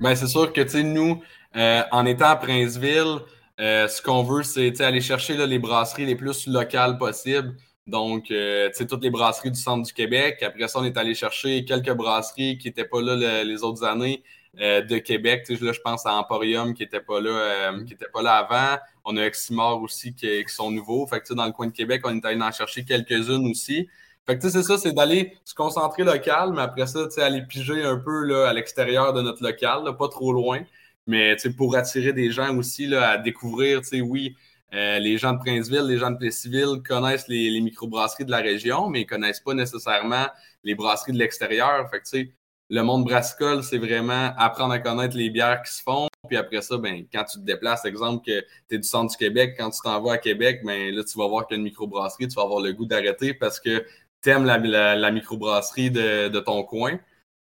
Bien, 0.00 0.14
c'est 0.14 0.26
sûr 0.26 0.52
que, 0.52 0.60
tu 0.60 0.68
sais, 0.68 0.82
nous, 0.82 1.22
euh, 1.56 1.82
en 1.90 2.04
étant 2.04 2.28
à 2.28 2.36
Princeville, 2.36 3.20
euh, 3.60 3.88
ce 3.88 4.02
qu'on 4.02 4.22
veut, 4.22 4.42
c'est 4.42 4.78
aller 4.82 5.00
chercher 5.00 5.46
les 5.46 5.58
brasseries 5.58 6.04
les 6.04 6.16
plus 6.16 6.46
locales 6.46 6.98
possibles. 6.98 7.56
Donc, 7.86 8.30
euh, 8.30 8.68
tu 8.70 8.78
sais, 8.78 8.86
toutes 8.86 9.02
les 9.02 9.10
brasseries 9.10 9.50
du 9.50 9.60
centre 9.60 9.86
du 9.86 9.92
Québec. 9.92 10.42
Après 10.42 10.66
ça, 10.68 10.80
on 10.80 10.84
est 10.84 10.96
allé 10.96 11.14
chercher 11.14 11.64
quelques 11.64 11.92
brasseries 11.92 12.58
qui 12.58 12.68
n'étaient 12.68 12.84
pas 12.84 13.00
là 13.00 13.44
les 13.44 13.62
autres 13.62 13.84
années. 13.84 14.22
Euh, 14.58 14.80
de 14.80 14.96
Québec. 14.96 15.46
Là, 15.50 15.72
je 15.72 15.80
pense 15.80 16.06
à 16.06 16.14
Emporium 16.14 16.72
qui 16.72 16.82
n'était 16.82 17.00
pas 17.00 17.20
là, 17.20 17.30
euh, 17.30 17.84
qui 17.84 17.92
était 17.92 18.08
pas 18.10 18.22
là 18.22 18.36
avant. 18.36 18.80
On 19.04 19.14
a 19.18 19.22
Eximor 19.22 19.82
aussi 19.82 20.14
qui, 20.14 20.44
sont 20.46 20.70
nouveaux. 20.70 21.06
Fait 21.06 21.20
que, 21.20 21.34
dans 21.34 21.44
le 21.44 21.52
coin 21.52 21.66
de 21.66 21.72
Québec, 21.72 22.00
on 22.04 22.16
est 22.16 22.24
allé 22.24 22.40
en 22.40 22.50
chercher 22.50 22.82
quelques-unes 22.82 23.50
aussi. 23.50 23.86
Fait 24.24 24.38
que 24.38 24.48
c'est 24.48 24.62
ça, 24.62 24.78
c'est 24.78 24.92
d'aller 24.92 25.36
se 25.44 25.54
concentrer 25.54 26.04
local, 26.04 26.52
mais 26.54 26.62
après 26.62 26.86
ça, 26.86 27.06
aller 27.18 27.42
piger 27.42 27.82
un 27.82 27.98
peu 27.98 28.24
là, 28.24 28.48
à 28.48 28.54
l'extérieur 28.54 29.12
de 29.12 29.20
notre 29.20 29.42
local, 29.42 29.82
pas 29.98 30.08
trop 30.08 30.32
loin. 30.32 30.60
Mais 31.06 31.36
pour 31.54 31.76
attirer 31.76 32.14
des 32.14 32.30
gens 32.30 32.56
aussi 32.56 32.86
là, 32.86 33.10
à 33.10 33.18
découvrir, 33.18 33.82
oui, 34.04 34.36
euh, 34.76 34.98
les 34.98 35.18
gens 35.18 35.32
de 35.32 35.38
Princeville, 35.38 35.86
les 35.86 35.98
gens 35.98 36.10
de 36.10 36.18
Plessisville 36.18 36.82
connaissent 36.86 37.28
les, 37.28 37.50
les 37.50 37.60
microbrasseries 37.60 38.26
de 38.26 38.30
la 38.30 38.38
région, 38.38 38.88
mais 38.88 39.00
ils 39.00 39.04
ne 39.04 39.08
connaissent 39.08 39.40
pas 39.40 39.54
nécessairement 39.54 40.26
les 40.64 40.74
brasseries 40.74 41.12
de 41.12 41.18
l'extérieur. 41.18 41.88
Fait 41.90 42.00
que, 42.00 42.30
le 42.68 42.82
monde 42.82 43.04
brassicole, 43.04 43.62
c'est 43.62 43.78
vraiment 43.78 44.32
apprendre 44.36 44.72
à 44.72 44.78
connaître 44.78 45.16
les 45.16 45.30
bières 45.30 45.62
qui 45.62 45.72
se 45.72 45.82
font. 45.82 46.08
Puis 46.26 46.36
après 46.36 46.62
ça, 46.62 46.76
ben, 46.76 47.06
quand 47.12 47.24
tu 47.24 47.38
te 47.38 47.44
déplaces, 47.44 47.84
exemple 47.84 48.24
que 48.26 48.40
tu 48.68 48.74
es 48.74 48.78
du 48.78 48.88
centre 48.88 49.12
du 49.12 49.16
Québec, 49.16 49.54
quand 49.56 49.70
tu 49.70 49.78
t'en 49.82 50.02
vas 50.02 50.14
à 50.14 50.18
Québec, 50.18 50.62
ben, 50.64 50.94
là, 50.94 51.04
tu 51.04 51.16
vas 51.16 51.28
voir 51.28 51.46
qu'il 51.46 51.56
y 51.56 51.58
a 51.58 51.58
une 51.58 51.64
microbrasserie, 51.64 52.26
tu 52.26 52.34
vas 52.34 52.42
avoir 52.42 52.60
le 52.60 52.72
goût 52.72 52.86
d'arrêter 52.86 53.34
parce 53.34 53.60
que 53.60 53.86
tu 54.22 54.30
aimes 54.30 54.44
la, 54.44 54.58
la, 54.96 55.10
microbrasserie 55.12 55.90
de, 55.90 56.28
de, 56.28 56.40
ton 56.40 56.64
coin. 56.64 56.98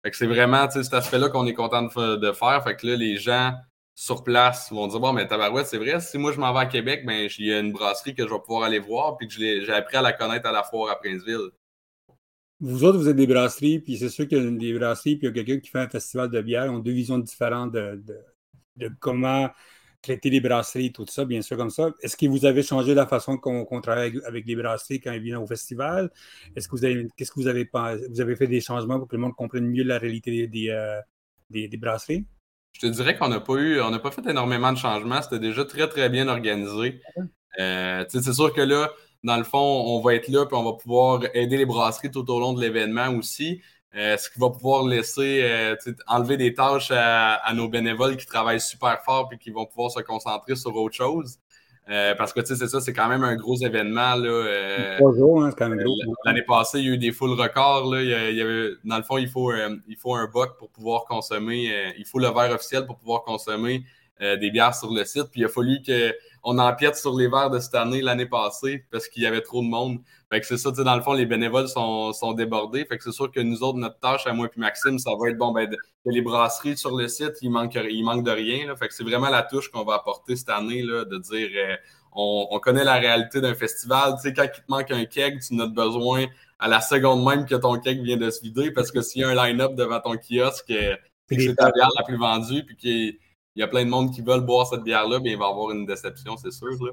Fait 0.03 0.11
que 0.11 0.17
c'est 0.17 0.27
vraiment 0.27 0.69
cet 0.69 0.93
aspect-là 0.93 1.29
qu'on 1.29 1.47
est 1.47 1.55
content 1.55 1.83
de, 1.83 2.33
faire. 2.33 2.65
Fait 2.65 2.77
que 2.77 2.87
là, 2.87 2.97
les 2.97 3.17
gens 3.17 3.55
sur 3.95 4.25
place 4.25 4.73
vont 4.73 4.87
dire 4.89 5.01
Bon, 5.01 5.13
mais 5.13 5.27
tabarouette, 5.27 5.67
c'est 5.67 5.79
vrai, 5.79 6.01
si 6.01 6.19
moi 6.19 6.33
je 6.33 6.41
m'en 6.41 6.53
vais 6.53 6.61
à 6.61 6.67
Québec, 6.67 7.05
ben, 7.07 7.29
il 7.39 7.47
y 7.47 7.53
a 7.53 7.61
une 7.61 7.73
brasserie 7.73 8.15
que 8.15 8.27
je 8.27 8.33
vais 8.33 8.41
pouvoir 8.41 8.65
aller 8.65 8.81
voir 8.81 9.17
puis 9.17 9.29
que 9.29 9.35
j'ai 9.35 9.73
appris 9.73 9.97
à 9.97 10.03
la 10.03 10.13
connaître 10.13 10.47
à 10.49 10.53
la 10.53 10.63
foire 10.63 10.91
à 10.91 10.97
Princeville. 10.97 11.51
vous 12.61 12.85
autres, 12.85 12.99
vous 12.99 13.09
êtes 13.09 13.17
des 13.17 13.27
brasseries, 13.27 13.79
puis 13.79 13.97
c'est 13.97 14.09
sûr 14.09 14.27
qu'il 14.27 14.43
y 14.43 14.47
a 14.47 14.51
des 14.51 14.79
brasseries, 14.79 15.17
puis 15.17 15.29
il 15.29 15.37
y 15.37 15.41
a 15.41 15.45
quelqu'un 15.45 15.61
qui 15.61 15.71
fait 15.71 15.79
un 15.79 15.89
festival 15.89 16.31
de 16.31 16.41
bière. 16.41 16.73
Ont 16.73 16.81
deux 16.81 16.93
visions 16.93 17.19
différentes 17.19 17.73
de, 17.73 18.03
de, 18.77 18.91
comment 19.01 19.49
traiter 20.03 20.29
les 20.29 20.41
brasseries, 20.41 20.93
tout 20.93 21.07
ça, 21.09 21.25
bien 21.25 21.41
sûr, 21.41 21.57
comme 21.57 21.71
ça. 21.71 21.91
Est-ce 22.03 22.17
que 22.17 22.27
vous 22.27 22.45
avez 22.45 22.63
changé 22.63 22.95
la 22.95 23.07
façon 23.07 23.39
qu'on 23.39 23.81
travaille 23.81 24.21
avec, 24.27 24.45
les 24.45 24.57
brasseries 24.57 25.01
quand 25.01 25.13
ils 25.13 25.23
viennent 25.23 25.39
au 25.39 25.47
festival? 25.47 26.11
Est-ce 26.57 26.69
que 26.69 26.77
vous 26.77 26.85
avez, 26.85 27.09
qu'est-ce 27.17 27.31
que 27.31 27.41
vous 27.41 27.47
avez, 27.47 27.71
vous 28.11 28.21
avez 28.21 28.37
fait 28.37 28.49
des 28.49 28.61
changements 28.61 28.99
pour 28.99 29.09
que 29.09 29.17
le 29.17 29.23
monde 29.23 29.35
comprenne 29.35 29.67
mieux 29.67 29.85
la 29.85 29.99
réalité 29.99 30.47
des, 30.47 31.01
des, 31.49 31.69
des 31.69 31.77
brasseries? 31.79 32.27
Je 32.75 32.81
te 32.81 32.87
dirais 32.87 33.17
qu'on 33.17 33.29
n'a 33.29 33.41
pas 33.41 33.55
eu, 33.55 33.81
on 33.81 33.91
n'a 33.91 34.01
pas 34.01 34.11
fait 34.11 34.27
énormément 34.27 34.73
de 34.73 34.79
changements. 34.79 35.23
C'était 35.23 35.39
déjà 35.39 35.65
très, 35.65 35.89
très 35.89 36.09
bien 36.09 36.29
organisé. 36.29 37.01
Euh, 37.61 38.05
c'est 38.09 38.33
sûr 38.33 38.53
que 38.53 38.61
là, 38.61 38.91
dans 39.23 39.37
le 39.37 39.45
fond, 39.45 39.59
on 39.59 40.01
va 40.01 40.15
être 40.15 40.29
là 40.29 40.45
et 40.45 40.55
on 40.55 40.65
va 40.65 40.73
pouvoir 40.73 41.23
aider 41.35 41.57
les 41.57 41.67
brasseries 41.67 42.11
tout 42.11 42.29
au 42.31 42.41
long 42.41 42.53
de 42.53 42.61
l'événement 42.61 43.09
aussi. 43.11 43.63
Euh, 43.97 44.17
ce 44.17 44.29
qui 44.29 44.41
va 44.41 44.51
pouvoir 44.51 44.85
laisser 44.85 45.43
euh, 45.45 45.77
enlever 46.09 46.37
des 46.37 46.53
tâches 46.53 46.91
à, 46.91 47.53
nos 47.55 47.69
bénévoles 47.69 48.17
qui 48.17 48.27
travaillent 48.27 48.61
super 48.61 49.01
fort 49.05 49.31
et 49.33 49.39
qui 49.39 49.51
vont 49.51 49.67
pouvoir 49.67 49.93
se 49.93 50.01
concentrer 50.01 50.57
sur 50.57 50.75
autre 50.75 50.97
chose. 50.97 51.39
Euh, 51.91 52.15
parce 52.15 52.33
que 52.33 52.41
tu 52.41 52.47
sais, 52.47 52.57
c'est 52.57 52.69
ça, 52.69 52.81
c'est 52.81 52.95
quand 52.95 53.09
même 53.09 53.25
un 53.25 53.37
gros 53.37 53.57
événement. 53.57 54.15
Là, 54.15 54.27
euh, 54.27 54.99
hein, 54.99 55.51
c'est 55.51 55.59
quand 55.59 55.69
même 55.69 55.83
gros. 55.83 55.95
L'année 56.25 56.43
passée, 56.43 56.79
il 56.79 56.87
y 56.87 56.91
a 56.91 56.93
eu 56.93 56.99
des 56.99 57.13
full 57.13 57.39
records. 57.39 57.93
Là, 57.93 58.03
il 58.03 58.37
y 58.37 58.41
avait, 58.41 58.71
dans 58.85 58.97
le 58.97 59.03
fond, 59.03 59.19
il 59.19 59.29
faut, 59.29 59.53
euh, 59.53 59.77
il 59.87 59.97
faut 59.97 60.15
un 60.15 60.27
buck 60.27 60.57
pour 60.59 60.71
pouvoir 60.71 61.05
consommer. 61.05 61.71
il 61.99 62.07
faut 62.07 62.19
le 62.19 62.29
verre 62.29 62.53
officiel 62.55 62.87
pour 62.87 62.97
pouvoir 62.97 63.23
consommer 63.23 63.85
des 64.21 64.51
bières 64.51 64.75
sur 64.75 64.93
le 64.93 65.05
site. 65.05 65.25
Puis 65.33 65.41
il 65.43 65.45
a 65.45 65.49
fallu 65.49 65.81
qu'on 65.83 66.59
empiète 66.59 66.97
sur 66.97 67.17
les 67.17 67.29
verres 67.29 67.51
de 67.51 67.59
cette 67.59 67.75
année, 67.75 68.01
l'année 68.01 68.27
passée, 68.27 68.85
parce 68.91 69.09
qu'il 69.09 69.23
y 69.23 69.27
avait 69.27 69.41
trop 69.41 69.61
de 69.61 69.67
monde. 69.67 69.99
Fait 70.31 70.41
que 70.41 70.47
c'est 70.47 70.57
ça, 70.57 70.71
tu 70.71 70.79
sais, 70.79 70.85
dans 70.85 70.97
le 70.97 71.03
fond, 71.03 71.13
les 71.13 71.27
bénévoles 71.27 71.69
sont, 71.69 72.13
sont 72.13 72.33
débordés. 72.33 72.85
Fait 72.87 72.99
que 72.99 73.05
c'est 73.05 73.13
sûr 73.13 73.31
que 73.31 73.41
nous 73.41 73.63
autres, 73.63 73.79
notre 73.79 73.99
tâche, 74.01 74.27
à 74.27 74.33
moi 74.33 74.47
et 74.47 74.61
Maxime, 74.61 74.99
ça 74.99 75.11
va 75.19 75.29
être 75.29 75.39
bon, 75.39 75.53
ben, 75.53 75.69
les 76.07 76.23
brasseries 76.23 76.77
sur 76.77 76.97
le 76.97 77.09
site, 77.09 77.35
il 77.43 77.51
manque, 77.51 77.75
il 77.75 78.03
manque 78.03 78.25
de 78.25 78.31
rien. 78.31 78.67
Là. 78.67 78.77
Fait 78.77 78.89
que 78.89 78.95
c'est 78.95 79.05
vraiment 79.05 79.31
la 79.31 79.43
touche 79.43 79.71
qu'on 79.71 79.85
va 79.85 79.95
apporter 79.95 80.37
cette 80.37 80.49
année, 80.49 80.83
là, 80.83 81.05
de 81.05 81.19
dire 81.19 81.51
euh, 81.55 81.77
on, 82.13 82.59
connaît 82.61 82.85
la 82.85 82.95
réalité 82.95 83.41
d'un 83.41 83.55
festival. 83.55 84.15
Tu 84.17 84.29
sais, 84.29 84.35
quand 84.35 84.45
il 84.45 84.51
te 84.51 84.67
manque 84.69 84.91
un 84.91 85.05
keg, 85.05 85.41
tu 85.41 85.55
n'as 85.55 85.67
besoin 85.67 86.27
à 86.59 86.69
la 86.69 86.81
seconde 86.81 87.25
même 87.25 87.47
que 87.47 87.55
ton 87.55 87.79
keg 87.79 88.03
vient 88.03 88.17
de 88.17 88.31
se 88.31 88.43
vider 88.43 88.71
parce 88.71 88.91
que 88.91 89.03
s'il 89.03 89.23
y 89.23 89.25
a 89.25 89.29
un 89.29 89.35
line-up 89.35 89.75
devant 89.75 90.01
ton 90.01 90.17
kiosque, 90.17 90.71
euh, 90.71 90.97
c'est 91.31 91.57
ta 91.57 91.71
bière 91.71 91.91
la 91.97 92.05
plus 92.05 92.17
vendue, 92.17 92.65
puis 92.65 93.19
qu'il 93.55 93.61
y 93.61 93.63
a 93.63 93.69
plein 93.69 93.85
de 93.85 93.91
monde 93.91 94.13
qui 94.13 94.21
veulent 94.21 94.45
boire 94.45 94.67
cette 94.67 94.83
bière-là, 94.83 95.21
bien, 95.21 95.33
il 95.33 95.39
va 95.39 95.47
y 95.47 95.51
avoir 95.51 95.71
une 95.71 95.87
déception, 95.87 96.37
c'est 96.37 96.51
sûr. 96.51 96.69
Là 96.85 96.91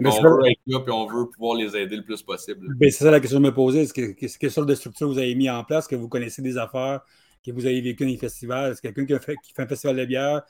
on 0.00 0.10
veut 0.10 0.50
être 0.50 0.60
là 0.66 0.82
et 0.86 0.90
on 0.90 1.06
veut 1.06 1.28
pouvoir 1.28 1.56
les 1.56 1.76
aider 1.76 1.96
le 1.96 2.04
plus 2.04 2.22
possible. 2.22 2.66
C'est 2.82 2.90
ça 2.90 3.10
la 3.10 3.20
question 3.20 3.38
que 3.38 3.44
je 3.44 3.50
me 3.50 3.54
posais. 3.54 3.82
Est-ce 3.82 4.38
quelle 4.38 4.50
sorte 4.50 4.68
de 4.68 4.74
structure 4.74 5.08
vous 5.08 5.18
avez 5.18 5.34
mis 5.34 5.50
en 5.50 5.64
place, 5.64 5.86
que 5.86 5.96
vous 5.96 6.08
connaissez 6.08 6.40
des 6.40 6.56
affaires, 6.56 7.00
que 7.44 7.50
vous 7.50 7.66
avez 7.66 7.80
vécu 7.80 8.04
dans 8.04 8.10
les 8.10 8.16
festivals? 8.16 8.72
Est-ce 8.72 8.80
quelqu'un 8.80 9.04
qui, 9.04 9.18
fait, 9.18 9.36
un 9.58 9.66
festival 9.66 9.96
de 9.96 10.04
bière 10.04 10.42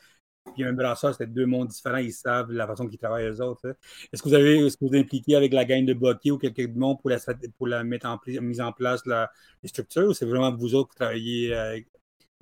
puis 0.52 0.62
un 0.62 0.75
brasseur, 0.75 1.14
c'est 1.14 1.26
deux 1.26 1.47
mondes 1.47 1.68
différents, 1.68 1.97
ils 1.97 2.12
savent 2.12 2.52
la 2.52 2.66
façon 2.66 2.87
qu'ils 2.87 2.99
travaillent 2.99 3.26
eux 3.26 3.40
autres. 3.40 3.66
Hein? 3.66 3.75
Est-ce 4.12 4.23
que 4.23 4.28
vous 4.28 4.35
avez 4.35 4.59
est-ce 4.59 4.76
que 4.76 4.85
vous 4.85 4.94
impliqué 4.94 5.37
avec 5.37 5.54
la 5.54 5.64
gang 5.64 5.87
de 5.87 5.94
Bucky 5.94 6.30
ou 6.30 6.37
quelqu'un 6.38 6.66
de 6.66 6.78
monde 6.78 7.00
pour 7.00 7.09
la, 7.09 7.18
pour 7.56 7.66
la 7.66 7.83
mettre 7.83 8.06
en, 8.06 8.21
mise 8.42 8.61
en 8.61 8.71
place 8.71 9.06
la, 9.06 9.30
les 9.62 9.71
structures 9.71 10.09
ou 10.09 10.12
c'est 10.12 10.26
vraiment 10.26 10.54
vous 10.54 10.75
autres 10.75 10.90
qui 10.90 10.97
travaillez 10.97 11.54
à, 11.54 11.76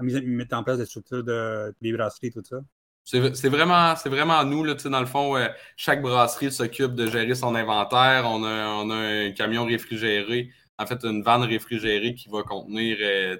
mettre 0.00 0.56
en 0.56 0.64
place 0.64 0.80
les 0.80 0.86
structures 0.86 1.22
de, 1.22 1.72
des 1.80 1.92
brasseries 1.92 2.26
et 2.26 2.32
tout 2.32 2.42
ça? 2.42 2.60
C'est 3.04 3.48
vraiment, 3.48 3.94
vraiment 4.06 4.44
nous, 4.44 4.62
là, 4.62 4.74
dans 4.74 5.00
le 5.00 5.06
fond, 5.06 5.36
chaque 5.76 6.02
brasserie 6.02 6.52
s'occupe 6.52 6.94
de 6.94 7.08
gérer 7.08 7.34
son 7.34 7.54
inventaire. 7.54 8.24
On 8.26 8.44
a, 8.44 8.94
un 8.94 9.32
camion 9.32 9.64
réfrigéré, 9.64 10.50
en 10.78 10.86
fait, 10.86 11.04
une 11.04 11.22
vanne 11.22 11.42
réfrigérée 11.42 12.14
qui 12.14 12.28
va 12.28 12.42
contenir 12.42 12.96
euh, 13.00 13.36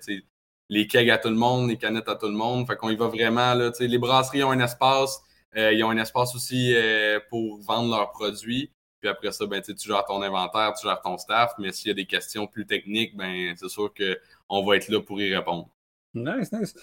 les 0.68 0.86
kegs 0.86 1.10
à 1.10 1.18
tout 1.18 1.28
le 1.28 1.36
monde, 1.36 1.68
les 1.68 1.76
canettes 1.76 2.08
à 2.08 2.16
tout 2.16 2.26
le 2.26 2.32
monde. 2.32 2.66
Fait 2.66 2.76
qu'on 2.76 2.90
y 2.90 2.96
va 2.96 3.08
vraiment. 3.08 3.54
Là, 3.54 3.70
les 3.78 3.98
brasseries 3.98 4.42
ont 4.42 4.50
un 4.50 4.60
espace. 4.60 5.20
Euh, 5.56 5.72
ils 5.72 5.84
ont 5.84 5.90
un 5.90 5.98
espace 5.98 6.34
aussi 6.34 6.74
euh, 6.74 7.20
pour 7.28 7.60
vendre 7.60 7.94
leurs 7.94 8.10
produits. 8.10 8.72
Puis 9.00 9.08
après 9.08 9.32
ça, 9.32 9.46
ben, 9.46 9.60
tu 9.60 9.74
gères 9.76 10.04
ton 10.04 10.22
inventaire, 10.22 10.72
tu 10.74 10.86
gères 10.86 11.00
ton 11.00 11.18
staff. 11.18 11.52
Mais 11.58 11.72
s'il 11.72 11.88
y 11.88 11.90
a 11.90 11.94
des 11.94 12.06
questions 12.06 12.46
plus 12.46 12.66
techniques, 12.66 13.16
ben, 13.16 13.54
c'est 13.56 13.68
sûr 13.68 13.92
qu'on 13.92 14.64
va 14.64 14.76
être 14.76 14.88
là 14.88 15.00
pour 15.00 15.20
y 15.20 15.34
répondre. 15.34 15.68
Nice, 16.14 16.52
nice. 16.52 16.74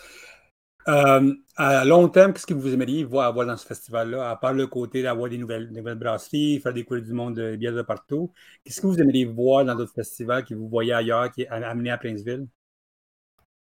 Euh, 0.90 1.34
à 1.56 1.86
long 1.86 2.08
terme, 2.10 2.34
qu'est-ce 2.34 2.48
que 2.48 2.54
vous 2.54 2.74
aimeriez 2.74 3.04
voir 3.04 3.28
avoir 3.28 3.46
dans 3.46 3.58
ce 3.58 3.66
festival-là, 3.66 4.30
à 4.30 4.36
part 4.36 4.54
le 4.54 4.66
côté 4.66 5.04
d'avoir 5.04 5.30
des 5.30 5.38
nouvelles, 5.38 5.70
nouvelles 5.72 6.00
brasseries, 6.00 6.60
faire 6.60 6.74
découvrir 6.74 7.06
du 7.06 7.14
monde 7.14 7.36
de 7.36 7.56
bières 7.56 7.76
de 7.76 7.84
partout? 7.84 8.32
Qu'est-ce 8.64 8.82
que 8.82 8.88
vous 8.88 9.00
aimeriez 9.00 9.26
voir 9.26 9.66
dans 9.66 9.76
d'autres 9.76 9.94
festivals 9.94 10.44
que 10.46 10.56
vous 10.56 10.68
voyez 10.68 10.94
ailleurs, 10.94 11.32
qui 11.32 11.44
est 11.44 11.48
amené 11.48 11.92
à 11.92 11.98
Princeville? 11.98 12.48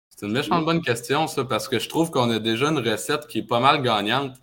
C'est 0.08 0.26
une 0.26 0.32
méchante 0.32 0.64
bonne 0.64 0.80
question, 0.80 1.26
ça, 1.26 1.44
parce 1.44 1.68
que 1.68 1.78
je 1.78 1.88
trouve 1.88 2.10
qu'on 2.10 2.30
a 2.30 2.38
déjà 2.38 2.68
une 2.68 2.78
recette 2.78 3.26
qui 3.26 3.40
est 3.40 3.46
pas 3.46 3.60
mal 3.60 3.82
gagnante. 3.82 4.36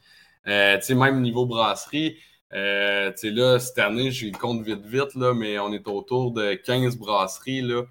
Euh, 0.47 0.77
tu 0.77 0.83
sais, 0.83 0.95
même 0.95 1.21
niveau 1.21 1.47
brasserie, 1.47 2.17
euh, 2.53 3.11
tu 3.11 3.29
sais, 3.29 3.31
là, 3.31 3.57
cette 3.57 3.79
année, 3.79 4.09
le 4.09 4.37
compte 4.37 4.63
vite, 4.63 4.85
vite, 4.85 5.15
là, 5.15 5.33
mais 5.33 5.57
on 5.59 5.73
est 5.73 5.87
autour 5.87 6.31
de 6.33 6.53
15 6.53 6.97
brasseries, 6.97 7.61
là. 7.61 7.81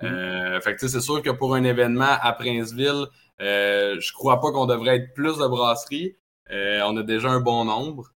Mm. 0.00 0.06
Euh, 0.06 0.60
fait 0.60 0.76
que, 0.76 0.86
c'est 0.86 1.00
sûr 1.00 1.22
que 1.22 1.30
pour 1.30 1.54
un 1.54 1.64
événement 1.64 2.16
à 2.20 2.32
Princeville, 2.32 3.06
euh, 3.40 3.96
je 4.00 4.12
crois 4.12 4.40
pas 4.40 4.52
qu'on 4.52 4.66
devrait 4.66 4.96
être 4.96 5.14
plus 5.14 5.38
de 5.38 5.46
brasseries. 5.46 6.16
Euh, 6.50 6.80
on 6.84 6.96
a 6.96 7.02
déjà 7.02 7.28
un 7.28 7.40
bon 7.40 7.64
nombre. 7.64 8.12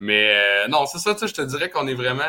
Mais 0.00 0.34
euh, 0.34 0.68
non, 0.68 0.86
c'est 0.86 0.98
ça, 0.98 1.14
je 1.26 1.32
te 1.32 1.42
dirais 1.42 1.70
qu'on 1.70 1.86
est 1.86 1.94
vraiment. 1.94 2.22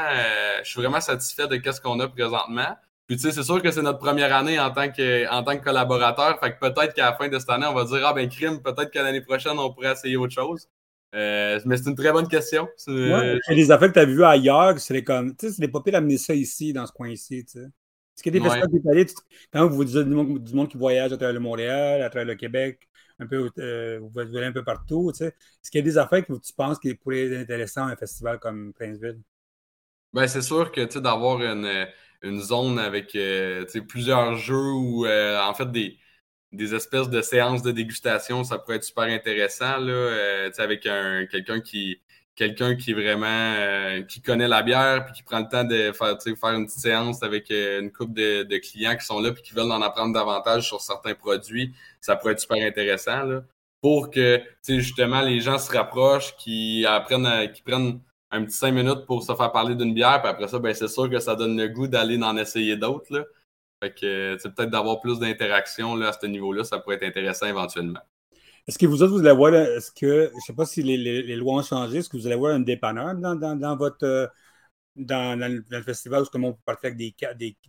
je 0.64 0.70
suis 0.70 0.80
vraiment 0.80 1.02
satisfait 1.02 1.48
de 1.48 1.72
ce 1.72 1.82
qu'on 1.82 2.00
a 2.00 2.08
présentement. 2.08 2.76
Puis 3.08 3.18
tu 3.18 3.24
sais, 3.24 3.32
c'est 3.32 3.44
sûr 3.44 3.62
que 3.62 3.70
c'est 3.70 3.84
notre 3.84 4.00
première 4.00 4.34
année 4.34 4.60
en 4.60 4.72
tant 4.72 4.90
que, 4.92 5.30
en 5.30 5.44
tant 5.44 5.58
que 5.58 5.64
collaborateur. 5.64 6.40
Fait 6.40 6.54
que 6.54 6.60
peut-être 6.60 6.94
qu'à 6.94 7.12
la 7.12 7.16
fin 7.16 7.28
de 7.28 7.38
cette 7.38 7.50
année, 7.50 7.68
on 7.68 7.74
va 7.74 7.84
dire 7.84 8.02
Ah 8.04 8.14
ben 8.14 8.28
crime, 8.30 8.62
peut-être 8.62 8.92
que 8.92 9.00
l'année 9.00 9.22
prochaine, 9.22 9.60
on 9.60 9.72
pourrait 9.72 9.92
essayer 9.92 10.18
autre 10.18 10.34
chose. 10.34 10.68
mais 11.14 11.78
c'est 11.78 11.90
une 11.90 11.96
très 11.96 12.12
bonne 12.12 12.28
question. 12.28 12.68
Ouais, 12.88 13.40
les 13.50 13.72
affaires 13.72 13.90
que 13.90 13.94
tu 13.94 14.00
as 14.00 14.06
vues 14.06 14.24
ailleurs, 14.24 14.80
c'est 14.80 15.04
comme. 15.04 15.36
Tu 15.36 15.48
sais, 15.48 15.54
c'est 15.54 15.62
des 15.62 15.68
pas 15.68 15.82
d'amener 15.86 16.18
ça 16.18 16.34
ici, 16.34 16.74
dans 16.74 16.86
ce 16.86 16.94
coin-ci, 16.94 17.46
tu 17.46 17.60
sais. 17.60 17.68
Est-ce 18.16 18.24
qu'il 18.24 18.34
y 18.34 18.38
a 18.38 18.40
des 18.40 18.50
festivals 18.50 18.82
qui 18.82 18.90
allés, 18.90 19.06
quand 19.52 19.68
vous 19.68 19.84
dites 19.84 19.98
du 19.98 20.16
monde, 20.16 20.42
du 20.42 20.54
monde, 20.54 20.70
qui 20.70 20.78
voyage 20.78 21.12
à 21.12 21.18
travers 21.18 21.34
le 21.34 21.42
Montréal, 21.42 22.02
à 22.02 22.10
travers 22.10 22.26
le 22.26 22.36
Québec, 22.36 22.88
un 23.20 23.28
peu, 23.28 23.50
euh, 23.60 24.00
vous 24.02 24.20
allez 24.20 24.46
un 24.46 24.52
peu 24.54 24.64
partout, 24.64 25.12
tu 25.12 25.20
sais, 25.20 25.28
est-ce 25.28 25.70
qu'il 25.70 25.80
y 25.80 25.84
a 25.84 25.86
des 25.86 25.98
affaires 25.98 26.26
que 26.26 26.34
tu 26.34 26.54
penses 26.54 26.80
qui 26.80 26.94
pourraient 26.96 27.26
être 27.26 27.42
intéressantes 27.42 27.90
à 27.90 27.94
un 27.94 27.96
festival 27.98 28.40
comme 28.40 28.74
Princeville? 28.74 29.20
Ben, 30.14 30.28
c'est 30.28 30.42
sûr 30.42 30.72
que, 30.72 30.82
tu 30.82 30.94
sais, 30.94 31.02
d'avoir 31.02 31.42
une, 31.42 31.88
une, 32.22 32.40
zone 32.40 32.80
avec, 32.80 33.16
euh, 33.16 33.66
plusieurs 33.88 34.38
jeux 34.38 34.56
ou, 34.56 35.06
euh, 35.06 35.42
en 35.42 35.54
fait, 35.54 35.70
des, 35.70 35.98
des 36.54 36.74
espèces 36.74 37.10
de 37.10 37.22
séances 37.22 37.64
de 37.64 37.72
dégustation, 37.72 38.46
ça 38.46 38.60
pourrait 38.60 38.78
être 38.78 38.86
super 38.86 39.04
intéressant, 39.04 39.78
là, 39.78 40.50
avec 40.58 40.86
un, 40.86 41.26
quelqu'un 41.26 41.60
qui, 41.60 42.02
quelqu'un 42.36 42.76
qui 42.76 42.94
vraiment 42.94 43.26
euh, 43.28 44.02
qui 44.04 44.22
connaît 44.22 44.48
la 44.48 44.62
bière 44.62 45.06
puis 45.06 45.14
qui 45.14 45.24
prend 45.24 45.40
le 45.40 45.48
temps 45.48 45.64
de 45.64 45.92
faire, 45.94 46.18
faire 46.22 46.54
une 46.54 46.66
petite 46.66 46.80
séance 46.80 47.24
avec 47.24 47.50
euh, 47.52 47.82
une 47.82 47.92
couple 47.92 48.14
de, 48.14 48.58
clients 48.58 48.96
qui 48.98 49.06
sont 49.06 49.20
là 49.20 49.32
puis 49.32 49.42
qui 49.44 49.54
veulent 49.54 49.72
en 49.72 49.82
apprendre 49.82 50.14
davantage 50.14 50.68
sur 50.68 50.82
certains 50.82 51.16
produits, 51.16 51.74
ça 52.02 52.16
pourrait 52.16 52.34
être 52.34 52.42
super 52.42 52.66
intéressant 52.66 53.24
là, 53.24 53.42
pour 53.82 54.12
que 54.12 54.42
justement 54.68 55.22
les 55.22 55.40
gens 55.42 55.58
se 55.58 55.72
rapprochent, 55.72 56.36
qui 56.38 56.86
apprennent 56.86 57.52
qui 57.54 57.62
prennent 57.62 58.00
un 58.32 58.44
petit 58.46 58.58
cinq 58.58 58.72
minutes 58.74 59.06
pour 59.06 59.24
se 59.24 59.34
faire 59.34 59.52
parler 59.52 59.76
d'une 59.76 59.94
bière, 59.94 60.22
puis 60.22 60.30
après 60.30 60.48
ça, 60.48 60.60
ben 60.60 60.74
c'est 60.74 60.88
sûr 60.88 61.10
que 61.10 61.20
ça 61.20 61.36
donne 61.36 61.58
le 61.58 61.68
goût 61.70 61.88
d'aller 61.88 62.22
en 62.22 62.36
essayer 62.38 62.76
d'autres. 62.76 63.30
Fait 63.82 63.94
que 63.94 64.36
peut-être 64.48 64.70
d'avoir 64.72 65.00
plus 65.02 65.20
d'interaction 65.20 66.02
à 66.02 66.12
ce 66.14 66.26
niveau-là, 66.26 66.64
ça 66.64 66.80
pourrait 66.80 66.96
être 66.96 67.04
intéressant 67.04 67.46
éventuellement. 67.46 68.02
Est-ce 68.68 68.80
que 68.80 68.88
vous 68.88 69.04
autres, 69.04 69.14
vous 69.14 69.20
allez 69.20 69.36
voir, 69.36 69.54
est-ce 69.54 69.92
que, 69.92 70.30
je 70.32 70.36
ne 70.36 70.42
sais 70.42 70.54
pas 70.54 70.66
si 70.66 70.82
les, 70.82 71.36
lois 71.36 71.60
ont 71.60 71.64
changé, 71.64 72.00
est-ce 72.00 72.10
que 72.10 72.18
vous 72.18 72.26
allez 72.26 72.36
voir 72.36 72.56
un 72.56 72.60
dépanneur 72.60 73.14
dans, 73.16 73.78
votre, 73.78 74.04
euh, 74.04 74.28
dans, 74.96 75.40
le 75.40 75.82
festival, 75.84 76.24
où 76.24 76.38
on 76.38 76.54
peut 76.54 76.60
partir 76.66 76.88
avec 76.88 76.98
des, 76.98 77.16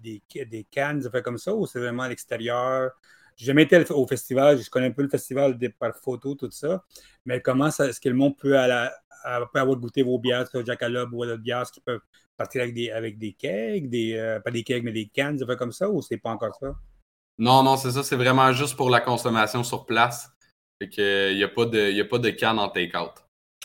des, 0.00 0.22
des, 0.46 0.64
cannes, 0.70 1.00
des 1.00 1.06
affaires 1.06 1.22
comme 1.22 1.36
ça, 1.36 1.54
ou 1.54 1.66
c'est 1.66 1.80
vraiment 1.80 2.04
à 2.04 2.08
l'extérieur? 2.08 2.92
J'ai 3.36 3.46
jamais 3.46 3.64
été 3.64 3.84
au 3.90 4.06
festival, 4.06 4.58
je 4.58 4.70
connais 4.70 4.86
un 4.86 4.92
peu 4.92 5.02
le 5.02 5.10
festival 5.10 5.58
par 5.78 5.94
photo, 5.96 6.34
tout 6.34 6.50
ça, 6.50 6.82
mais 7.26 7.42
comment 7.42 7.66
est-ce 7.66 8.00
que 8.00 8.08
le 8.08 8.14
monde 8.14 8.38
peut, 8.38 8.58
à 8.58 8.90
avoir 9.24 9.76
goûté 9.76 10.02
vos 10.02 10.18
bières, 10.18 10.46
Jackalope 10.64 11.10
ou 11.12 11.26
d'autres 11.26 11.42
bières 11.42 11.70
qui 11.70 11.80
peuvent 11.80 12.00
partir 12.38 12.62
avec 12.62 12.74
des, 12.74 12.90
avec 12.90 13.18
des 13.18 13.34
kegs, 13.34 13.90
des, 13.90 14.14
euh, 14.14 14.40
pas 14.40 14.50
des 14.50 14.62
kegs, 14.62 14.82
mais 14.82 14.92
des 14.92 15.08
cannes, 15.08 15.36
des 15.36 15.42
affaires 15.42 15.58
comme 15.58 15.72
ça, 15.72 15.90
ou 15.90 16.00
c'est 16.00 16.16
pas 16.16 16.30
encore 16.30 16.54
ça? 16.54 16.74
Non, 17.38 17.62
non, 17.62 17.76
c'est 17.76 17.90
ça, 17.90 18.02
c'est 18.02 18.16
vraiment 18.16 18.50
juste 18.52 18.76
pour 18.76 18.88
la 18.88 19.00
consommation 19.00 19.62
sur 19.62 19.84
place. 19.84 20.30
Fait 20.78 20.88
qu'il 20.88 21.36
n'y 21.36 21.42
a, 21.42 21.48
pas 21.48 21.64
de, 21.64 22.00
a 22.00 22.04
pas 22.04 22.18
de 22.18 22.30
canne 22.30 22.58
en 22.58 22.68
take-out. 22.68 23.12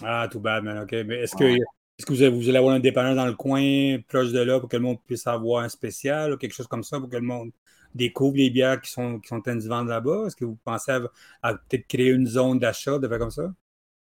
Ah, 0.03 0.27
tout 0.32 0.39
bad, 0.39 0.63
man. 0.63 0.80
OK. 0.80 0.94
Mais 1.06 1.22
est-ce 1.22 1.36
que, 1.36 1.58
que 2.06 2.30
vous, 2.30 2.50
allez, 2.50 2.58
avoir 2.58 2.75
un 2.75 2.80
dépanneur 2.80 3.15
dans 3.15 3.25
le 3.25 3.34
coin, 3.34 3.98
proche 4.08 4.32
de 4.32 4.39
là, 4.39 4.60
pour 4.60 4.70
que 4.70 4.77
le 4.77 4.84
monde 4.84 4.98
puisse 5.06 5.27
avoir 5.27 5.63
un 5.63 5.70
spécial 5.70 6.34
ou 6.34 6.38
quelque 6.38 6.53
chose 6.53 6.68
comme 6.68 6.84
ça, 6.84 7.00
pour 7.00 7.10
que 7.10 7.15
le 7.15 7.22
monde 7.22 7.51
découvre 7.94 8.38
les 8.38 8.50
bières 8.50 8.80
qui 8.80 8.89
sont, 8.89 9.20
qui 9.20 9.27
sont 9.27 9.36
en 9.36 9.41
train 9.41 9.56
de 9.56 9.68
vendre 9.68 9.89
là-bas? 9.89 10.25
Est-ce 10.27 10.36
que 10.36 10.46
vous 10.46 10.58
pensez 10.63 10.91
à, 11.41 11.53
peut-être 11.53 11.88
créer 11.88 12.12
une 12.12 12.27
zone 12.27 12.60
d'achat, 12.60 12.98
de 12.98 13.08
faire 13.08 13.20
comme 13.20 13.32
ça? 13.32 13.51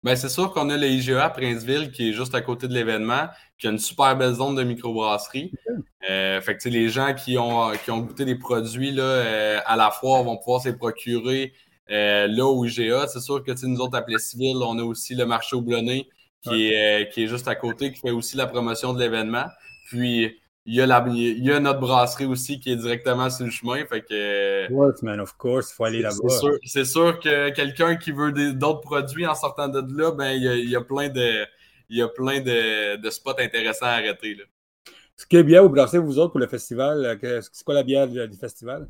Ben, 0.03 0.15
c'est 0.15 0.29
sûr 0.29 0.51
qu'on 0.51 0.69
a 0.69 0.77
le 0.77 0.85
IGA 0.85 1.25
à 1.25 1.29
Princeville 1.31 1.91
qui 1.91 2.09
est 2.09 2.13
juste 2.13 2.35
à 2.35 2.41
côté 2.41 2.67
de 2.67 2.73
l'événement, 2.73 3.27
qui 3.57 3.67
a 3.67 3.71
une 3.71 3.79
super 3.79 4.15
belle 4.15 4.33
zone 4.33 4.55
de 4.55 4.63
microbrasserie. 4.63 5.51
Euh, 6.07 6.39
fait 6.41 6.57
que 6.57 6.69
les 6.69 6.89
gens 6.89 7.15
qui 7.15 7.39
ont, 7.39 7.71
qui 7.83 7.89
ont 7.89 8.01
goûté 8.01 8.23
des 8.23 8.35
produits 8.35 8.91
là, 8.91 9.03
euh, 9.03 9.59
à 9.65 9.75
la 9.75 9.89
foire 9.89 10.23
vont 10.23 10.37
pouvoir 10.37 10.61
se 10.61 10.69
procurer 10.69 11.53
euh, 11.91 12.27
là 12.27 12.45
au 12.45 12.65
IGA. 12.65 13.07
C'est 13.07 13.19
sûr 13.19 13.43
que 13.43 13.51
nous 13.65 13.79
autres 13.79 13.97
à 13.97 14.01
Plessisville, 14.01 14.57
on 14.57 14.77
a 14.79 14.83
aussi 14.83 15.15
le 15.15 15.25
marché 15.25 15.55
au 15.55 15.61
Blonnet 15.61 16.07
qui, 16.41 16.67
est, 16.67 17.11
qui 17.11 17.23
est 17.23 17.27
juste 17.27 17.47
à 17.47 17.55
côté, 17.55 17.91
qui 17.91 17.99
fait 17.99 18.11
aussi 18.11 18.37
la 18.37 18.45
promotion 18.45 18.93
de 18.93 18.99
l'événement. 18.99 19.45
Puis 19.87 20.39
il 20.67 20.75
y, 20.75 20.81
a 20.81 20.87
la, 20.87 21.03
il 21.07 21.43
y 21.43 21.51
a 21.51 21.59
notre 21.59 21.79
brasserie 21.79 22.25
aussi 22.25 22.59
qui 22.59 22.71
est 22.71 22.75
directement 22.75 23.29
sur 23.29 23.45
le 23.45 23.51
chemin. 23.51 23.85
Fait 23.85 24.01
que, 24.01 25.03
man, 25.03 25.19
of 25.19 25.33
course, 25.37 25.71
il 25.71 25.75
faut 25.75 25.85
aller 25.85 26.01
là-bas. 26.01 26.27
C'est 26.63 26.85
sûr, 26.85 27.19
que 27.19 27.49
quelqu'un 27.51 27.95
qui 27.95 28.11
veut 28.11 28.31
d'autres 28.53 28.81
produits 28.81 29.27
en 29.27 29.35
sortant 29.35 29.67
de 29.67 29.81
là, 29.95 30.11
ben, 30.11 30.31
il, 30.31 30.43
y 30.43 30.47
a, 30.47 30.55
il 30.55 30.69
y 30.69 30.75
a 30.75 30.81
plein 30.81 31.09
de, 31.09 31.45
il 31.89 31.97
y 31.97 32.01
a 32.01 32.07
plein 32.07 32.41
de, 32.41 32.95
de 32.95 33.09
spots 33.09 33.39
intéressants 33.39 33.85
à 33.85 33.89
arrêter. 33.89 34.35
Là. 34.35 34.43
Ce 35.17 35.25
que 35.25 35.41
bière 35.41 35.63
vous 35.63 35.69
brassez, 35.69 35.97
vous 35.97 36.19
autres, 36.19 36.31
pour 36.31 36.39
le 36.39 36.47
festival? 36.47 37.17
C'est 37.21 37.63
quoi 37.63 37.73
la 37.73 37.83
bière 37.83 38.07
du, 38.07 38.37
festival? 38.37 38.89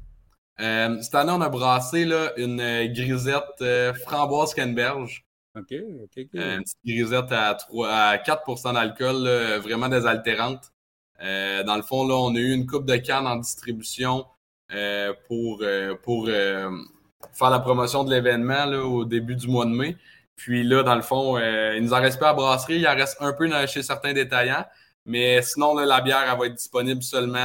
Euh, 0.61 1.01
cette 1.01 1.15
année, 1.15 1.31
on 1.31 1.41
a 1.41 1.49
brassé 1.49 2.05
là, 2.05 2.31
une 2.37 2.87
grisette 2.93 3.61
euh, 3.61 3.93
framboise 3.93 4.53
canneberge. 4.53 5.25
OK, 5.57 5.73
OK, 6.03 6.17
une 6.33 6.63
petite 6.63 6.77
grisette 6.85 7.31
à, 7.31 7.55
3, 7.55 7.89
à 7.89 8.17
4% 8.17 8.73
d'alcool, 8.73 9.27
vraiment 9.61 9.87
désaltérante. 9.87 10.73
Euh, 11.21 11.63
dans 11.63 11.75
le 11.75 11.81
fond, 11.81 12.07
là, 12.07 12.15
on 12.15 12.35
a 12.35 12.39
eu 12.39 12.51
une 12.51 12.65
coupe 12.65 12.85
de 12.85 12.95
cannes 12.97 13.27
en 13.27 13.37
distribution 13.37 14.25
euh, 14.73 15.13
pour, 15.27 15.59
euh, 15.61 15.95
pour 16.03 16.27
faire 16.27 17.49
la 17.49 17.59
promotion 17.59 18.03
de 18.03 18.11
l'événement 18.11 18.65
au 18.65 19.05
début 19.05 19.35
du 19.35 19.47
mois 19.47 19.65
de 19.65 19.71
mai. 19.71 19.97
Puis 20.35 20.63
là, 20.63 20.83
dans 20.83 20.95
le 20.95 21.01
fond, 21.01 21.37
il 21.37 21.81
nous 21.81 21.93
en 21.93 22.01
reste 22.01 22.19
pas 22.19 22.29
à 22.29 22.33
brasserie, 22.33 22.79
il 22.79 22.87
en 22.87 22.95
reste 22.95 23.17
un 23.21 23.31
peu 23.31 23.49
chez 23.67 23.83
certains 23.83 24.13
détaillants. 24.13 24.65
Mais 25.05 25.41
sinon, 25.41 25.75
la 25.75 26.01
bière 26.01 26.25
elle 26.31 26.39
va 26.39 26.47
être 26.47 26.55
disponible 26.55 27.03
seulement 27.03 27.37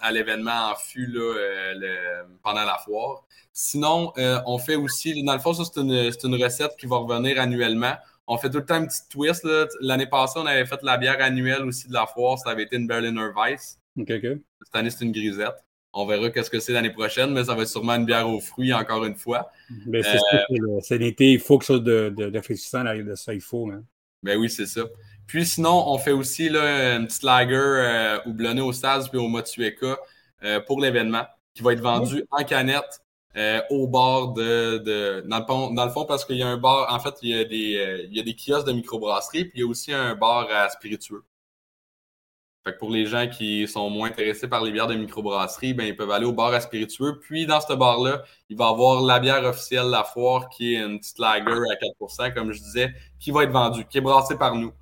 à, 0.00 0.12
l'événement 0.12 0.70
en 0.70 0.76
fût 0.76 1.06
là, 1.06 2.24
pendant 2.42 2.64
la 2.64 2.78
foire. 2.84 3.24
Sinon, 3.52 4.12
on 4.16 4.58
fait 4.58 4.76
aussi, 4.76 5.22
dans 5.24 5.34
le 5.34 5.40
fond, 5.40 5.52
ça, 5.52 5.64
c'est 5.64 5.80
une, 5.80 5.90
une, 5.90 6.42
recette 6.42 6.76
qui 6.78 6.86
va 6.86 6.96
revenir 6.98 7.40
annuellement 7.40 7.96
on 8.26 8.38
fait 8.38 8.50
tout 8.50 8.58
le 8.58 8.64
temps 8.64 8.76
un 8.76 8.86
petit 8.86 9.08
twist. 9.08 9.46
L'année 9.80 10.06
passée, 10.06 10.38
on 10.38 10.46
avait 10.46 10.64
fait 10.64 10.80
la 10.82 10.96
bière 10.96 11.20
annuelle 11.20 11.62
aussi 11.62 11.88
de 11.88 11.92
la 11.92 12.06
foire. 12.06 12.38
Ça 12.38 12.50
avait 12.50 12.64
été 12.64 12.76
une 12.76 12.86
Berliner 12.86 13.28
Weiss. 13.36 13.78
Cette 13.96 14.74
année, 14.74 14.90
c'est 14.90 15.04
une 15.04 15.12
grisette. 15.12 15.64
On 15.92 16.06
verra 16.06 16.30
qu'est-ce 16.30 16.48
que 16.48 16.58
c'est 16.58 16.72
l'année 16.72 16.92
prochaine, 16.92 17.32
mais 17.32 17.44
ça 17.44 17.54
va 17.54 17.62
être 17.62 17.68
sûrement 17.68 17.94
une 17.94 18.06
bière 18.06 18.26
aux 18.26 18.40
fruits, 18.40 18.72
encore 18.72 19.04
une 19.04 19.16
fois. 19.16 19.50
Ben, 19.86 20.02
c'est 20.80 20.96
l'été, 20.96 21.32
il 21.32 21.40
faut 21.40 21.58
quelque 21.58 21.66
chose 21.66 21.82
de, 21.82 22.08
de, 22.16 22.30
de 22.30 22.76
arrive 22.76 23.06
de 23.06 23.14
ça, 23.14 23.34
il 23.34 23.42
faut. 23.42 23.68
Hein. 23.70 23.84
Ben 24.22 24.38
oui, 24.38 24.48
c'est 24.48 24.64
ça. 24.64 24.82
Puis 25.26 25.46
sinon, 25.46 25.84
on 25.88 25.98
fait 25.98 26.12
aussi 26.12 26.48
là, 26.48 26.96
une 26.96 27.06
petite 27.06 27.22
lager 27.22 27.54
euh, 27.54 28.18
houblonnée 28.26 28.60
au 28.60 28.72
Staz 28.72 29.08
puis 29.08 29.18
au 29.18 29.28
Motueka 29.28 29.98
euh, 30.44 30.60
pour 30.60 30.80
l'événement, 30.80 31.24
qui 31.54 31.62
va 31.62 31.72
être 31.72 31.80
vendu 31.80 32.24
en 32.30 32.44
canette 32.44 33.02
euh, 33.36 33.62
au 33.70 33.88
bord 33.88 34.34
de, 34.34 34.78
de 34.78 35.24
dans, 35.26 35.38
le 35.38 35.46
fond, 35.46 35.72
dans 35.72 35.86
le 35.86 35.90
fond 35.90 36.04
parce 36.04 36.24
qu'il 36.26 36.36
y 36.36 36.42
a 36.42 36.48
un 36.48 36.58
bar 36.58 36.92
en 36.92 36.98
fait 36.98 37.14
il 37.22 37.30
y 37.30 37.34
a 37.38 37.44
des 37.44 37.76
euh, 37.78 38.06
il 38.10 38.14
y 38.14 38.20
a 38.20 38.22
des 38.22 38.36
kiosques 38.36 38.66
de 38.66 38.72
microbrasserie 38.72 39.46
puis 39.46 39.52
il 39.54 39.60
y 39.60 39.64
a 39.64 39.66
aussi 39.66 39.90
un 39.90 40.14
bar 40.14 40.48
à 40.50 40.68
spiritueux. 40.68 41.24
Fait 42.64 42.74
que 42.74 42.78
pour 42.78 42.90
les 42.90 43.06
gens 43.06 43.28
qui 43.28 43.66
sont 43.66 43.90
moins 43.90 44.08
intéressés 44.08 44.48
par 44.48 44.62
les 44.62 44.70
bières 44.70 44.86
de 44.86 44.94
microbrasserie, 44.94 45.74
ben 45.74 45.84
ils 45.84 45.96
peuvent 45.96 46.10
aller 46.10 46.26
au 46.26 46.32
bar 46.32 46.52
à 46.52 46.60
spiritueux. 46.60 47.18
Puis 47.20 47.46
dans 47.46 47.60
ce 47.60 47.72
bar-là, 47.72 48.22
il 48.50 48.56
va 48.56 48.66
y 48.66 48.68
avoir 48.68 49.00
la 49.02 49.18
bière 49.18 49.42
officielle 49.44 49.86
La 49.86 50.04
Foire, 50.04 50.48
qui 50.48 50.74
est 50.74 50.78
une 50.78 51.00
petite 51.00 51.18
lager 51.18 51.50
à 51.50 51.74
4% 51.74 52.34
comme 52.34 52.52
je 52.52 52.60
disais, 52.60 52.94
qui 53.18 53.32
va 53.32 53.44
être 53.44 53.50
vendue, 53.50 53.84
qui 53.86 53.98
est 53.98 54.00
brassée 54.00 54.36
par 54.36 54.54
nous. 54.54 54.72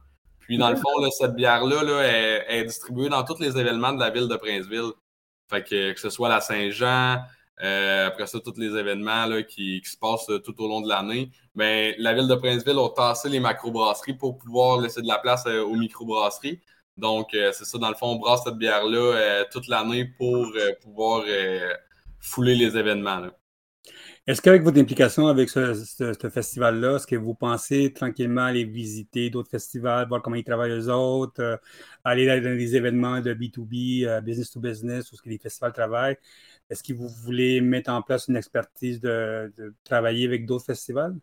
Puis 0.50 0.59
dans 0.59 0.71
le 0.71 0.75
fond, 0.75 0.99
là, 1.00 1.09
cette 1.12 1.37
bière-là 1.37 1.85
là, 1.85 2.02
est, 2.49 2.64
distribuée 2.64 3.09
dans 3.09 3.23
tous 3.23 3.38
les 3.38 3.57
événements 3.57 3.92
de 3.92 4.00
la 4.00 4.11
ville 4.11 4.26
de 4.26 4.35
Princeville. 4.35 4.90
Fait 5.49 5.62
que, 5.62 5.92
que 5.92 6.00
ce 6.00 6.11
soit 6.11 6.28
la 6.28 6.40
Saint-Jean, 6.40 7.19
euh, 7.62 8.09
après 8.09 8.26
ça, 8.26 8.40
tous 8.40 8.59
les 8.59 8.76
événements 8.76 9.26
là, 9.26 9.45
qui, 9.45 9.80
se 9.85 9.97
passent 9.97 10.28
euh, 10.28 10.40
tout 10.40 10.61
au 10.61 10.66
long 10.66 10.80
de 10.80 10.88
l'année. 10.88 11.30
Ben, 11.54 11.95
la 11.99 12.14
ville 12.14 12.26
de 12.26 12.35
Princeville 12.35 12.80
a 12.80 12.88
tassé 12.88 13.28
les 13.28 13.39
macrobrasseries 13.39 14.15
pour 14.15 14.39
pouvoir 14.39 14.80
laisser 14.80 15.02
de 15.02 15.06
la 15.06 15.19
place 15.19 15.45
euh, 15.47 15.63
aux 15.63 15.76
microbrasseries. 15.76 16.60
Donc, 16.97 17.28
c'est 17.30 17.65
ça, 17.65 17.78
dans 17.78 17.89
le 17.89 17.95
fond, 17.95 18.08
on 18.08 18.17
brasse 18.17 18.43
cette 18.43 18.56
bière-là 18.56 19.45
toute 19.52 19.69
l'année 19.69 20.04
pour 20.19 20.52
pouvoir 20.82 21.23
fouler 22.19 22.56
les 22.56 22.76
événements. 22.76 23.23
Est-ce 24.26 24.43
qu'avec 24.43 24.63
votre 24.63 24.78
implication 24.78 25.28
avec 25.28 25.49
ce, 25.49 26.28
festival-là, 26.33 26.97
est-ce 26.97 27.06
que 27.06 27.17
vous 27.17 27.35
pensez 27.35 27.93
tranquillement 27.93 28.45
aller 28.45 28.65
visiter 28.65 29.30
d'autres 29.30 29.50
festivals, 29.50 30.06
voir 30.09 30.23
comment 30.23 30.37
ils 30.37 30.45
travaillent 30.45 30.73
eux 30.73 30.93
autres, 30.93 31.59
aller 32.04 32.26
dans 32.26 32.56
des 32.56 32.76
événements 32.76 33.21
de 33.21 33.33
B2B, 33.35 34.23
business 34.23 34.50
to 34.50 34.61
business, 34.61 35.11
où 35.11 35.17
ce 35.17 35.23
que 35.23 35.28
les 35.28 35.39
festivals 35.39 35.73
travaillent? 35.73 36.17
Est-ce 36.69 36.85
que 36.85 36.93
vous 36.93 37.09
voulez 37.09 37.61
mettre 37.61 37.91
en 37.91 38.02
place 38.02 38.28
une 38.28 38.37
expertise 38.37 39.00
de, 39.00 39.52
travailler 39.85 40.26
avec 40.26 40.47
d'autres 40.47 40.67
festivals? 40.67 41.17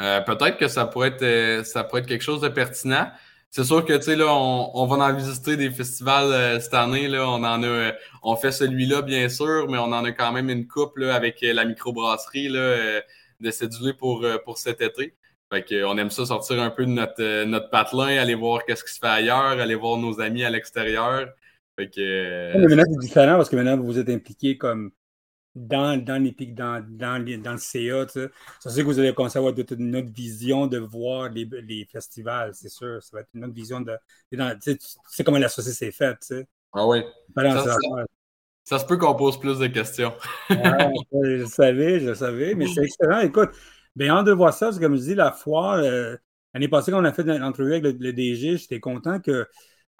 Euh, 0.00 0.20
peut-être 0.20 0.56
que 0.56 0.68
ça 0.68 0.86
pourrait, 0.86 1.08
être, 1.08 1.22
euh, 1.22 1.64
ça 1.64 1.84
pourrait 1.84 2.02
être 2.02 2.08
quelque 2.08 2.22
chose 2.22 2.40
de 2.40 2.48
pertinent. 2.48 3.10
C'est 3.52 3.64
sûr 3.64 3.84
que, 3.84 3.92
tu 3.92 4.02
sais, 4.02 4.16
là, 4.16 4.34
on, 4.34 4.86
va 4.86 4.96
en 4.96 5.14
visiter 5.14 5.56
des 5.56 5.70
festivals 5.70 6.32
euh, 6.32 6.58
cette 6.58 6.74
année. 6.74 7.06
Là, 7.06 7.28
on 7.28 7.44
en 7.44 7.62
a, 7.62 7.92
on 8.22 8.34
fait 8.34 8.50
celui-là, 8.50 9.02
bien 9.02 9.28
sûr, 9.28 9.68
mais 9.68 9.78
on 9.78 9.92
en 9.92 10.04
a 10.04 10.12
quand 10.12 10.32
même 10.32 10.48
une 10.48 10.66
coupe 10.66 10.98
avec 10.98 11.38
la 11.42 11.64
microbrasserie 11.66 12.48
là, 12.48 13.02
de 13.40 13.50
cédulé 13.50 13.92
pour, 13.92 14.26
pour 14.44 14.56
cet 14.58 14.80
été. 14.80 15.14
Fait 15.52 15.62
qu'on 15.62 15.98
aime 15.98 16.08
ça 16.08 16.24
sortir 16.24 16.62
un 16.62 16.70
peu 16.70 16.86
de 16.86 16.90
notre, 16.90 17.44
notre 17.44 17.68
patelin, 17.68 18.18
aller 18.18 18.34
voir 18.34 18.64
qu'est-ce 18.64 18.84
qui 18.84 18.94
se 18.94 18.98
fait 18.98 19.06
ailleurs, 19.06 19.60
aller 19.60 19.74
voir 19.74 19.98
nos 19.98 20.18
amis 20.18 20.44
à 20.44 20.50
l'extérieur. 20.50 21.28
Fait 21.78 21.90
que. 21.90 22.56
Mais 22.56 22.74
maintenant, 22.74 22.84
c'est 22.88 23.06
différent 23.06 23.36
parce 23.36 23.50
que 23.50 23.56
maintenant, 23.56 23.76
vous 23.76 23.98
êtes 23.98 24.08
impliqué 24.08 24.56
comme 24.56 24.92
dans, 25.54 26.02
dans, 26.02 26.22
les, 26.22 26.32
dans, 26.46 26.84
dans, 26.88 27.22
dans 27.42 27.52
le 27.52 27.58
CA. 27.58 28.06
Tu 28.06 28.12
sais. 28.12 28.30
Ça, 28.60 28.70
c'est 28.70 28.82
que 28.82 28.86
vous 28.86 28.98
allez 28.98 29.14
commencer 29.14 29.38
à 29.38 29.40
avoir 29.40 29.54
une 29.78 29.96
autre 29.96 30.12
vision 30.12 30.66
de 30.66 30.78
voir 30.78 31.28
les, 31.28 31.44
les 31.44 31.84
festivals, 31.84 32.54
c'est 32.54 32.68
sûr. 32.68 33.02
Ça 33.02 33.10
va 33.16 33.20
être 33.20 33.30
une 33.34 33.44
autre 33.44 33.54
vision 33.54 33.80
de. 33.80 33.96
tu 34.30 34.76
sais 35.08 35.24
comment 35.24 35.38
la 35.38 35.48
société 35.48 35.76
s'est 35.76 35.92
faite. 35.92 36.18
Tu 36.20 36.26
sais. 36.36 36.46
Ah 36.72 36.86
oui. 36.86 37.02
Ça, 38.64 38.78
se 38.78 38.86
peut 38.86 38.96
qu'on 38.96 39.14
pose 39.14 39.38
plus 39.38 39.58
de 39.58 39.66
questions. 39.66 40.14
ah, 40.50 40.88
je 41.12 41.18
le 41.18 41.46
savais, 41.46 42.00
je 42.00 42.06
le 42.10 42.14
savais, 42.14 42.54
mais 42.54 42.66
c'est 42.66 42.84
excellent. 42.84 43.20
Écoute, 43.20 43.50
bien, 43.96 44.22
de 44.22 44.32
voir 44.32 44.54
ça, 44.54 44.66
parce 44.66 44.78
que 44.78 44.84
comme 44.84 44.96
je 44.96 45.02
dis, 45.02 45.14
la 45.14 45.32
foire, 45.32 45.74
euh, 45.74 46.16
l'année 46.54 46.68
passée, 46.68 46.92
quand 46.92 47.02
on 47.02 47.04
a 47.04 47.12
fait 47.12 47.24
l'entrevue 47.24 47.72
avec 47.72 47.84
le, 47.84 47.92
le 47.98 48.12
DG, 48.12 48.56
j'étais 48.56 48.80
content 48.80 49.20
que 49.20 49.46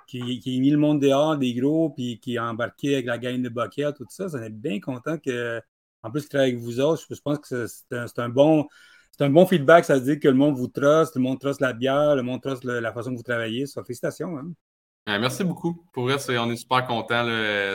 qui, 0.06 0.40
qui, 0.40 0.56
a 0.56 0.60
mis 0.60 0.70
le 0.70 0.78
monde 0.78 1.00
dehors, 1.00 1.36
des 1.36 1.54
gros, 1.54 1.90
puis 1.90 2.18
qui 2.20 2.38
a 2.38 2.44
embarqué 2.44 2.94
avec 2.94 3.06
la 3.06 3.18
gang 3.18 3.40
de 3.40 3.48
Bucket, 3.48 3.94
tout 3.94 4.06
ça. 4.08 4.28
Ça 4.28 4.44
est 4.44 4.50
bien 4.50 4.80
content 4.80 5.18
que, 5.18 5.60
en 6.02 6.10
plus, 6.10 6.22
qu'il 6.22 6.30
travaille 6.30 6.50
avec 6.50 6.62
vous 6.62 6.80
autres. 6.80 7.04
Je 7.10 7.20
pense 7.20 7.38
que 7.38 7.66
c'est 7.66 8.18
un, 8.18 8.28
bon. 8.28 8.66
C'est 9.10 9.24
un 9.24 9.30
bon 9.30 9.46
feedback, 9.46 9.84
ça 9.84 9.94
veut 9.94 10.04
dire 10.04 10.20
que 10.20 10.28
le 10.28 10.34
monde 10.34 10.56
vous 10.56 10.68
trust, 10.68 11.16
le 11.16 11.22
monde 11.22 11.38
trust 11.38 11.60
la 11.60 11.72
bière, 11.72 12.16
le 12.16 12.22
monde 12.22 12.40
trust 12.42 12.64
la 12.64 12.92
façon 12.92 13.10
que 13.10 13.16
vous 13.16 13.22
travaillez. 13.22 13.66
Ça, 13.66 13.82
félicitations. 13.84 14.38
Hein. 14.38 15.18
merci 15.18 15.44
beaucoup. 15.44 15.84
Pour 15.92 16.04
vrai, 16.04 16.16
on 16.38 16.50
est 16.50 16.56
super 16.56 16.86
contents. 16.86 17.26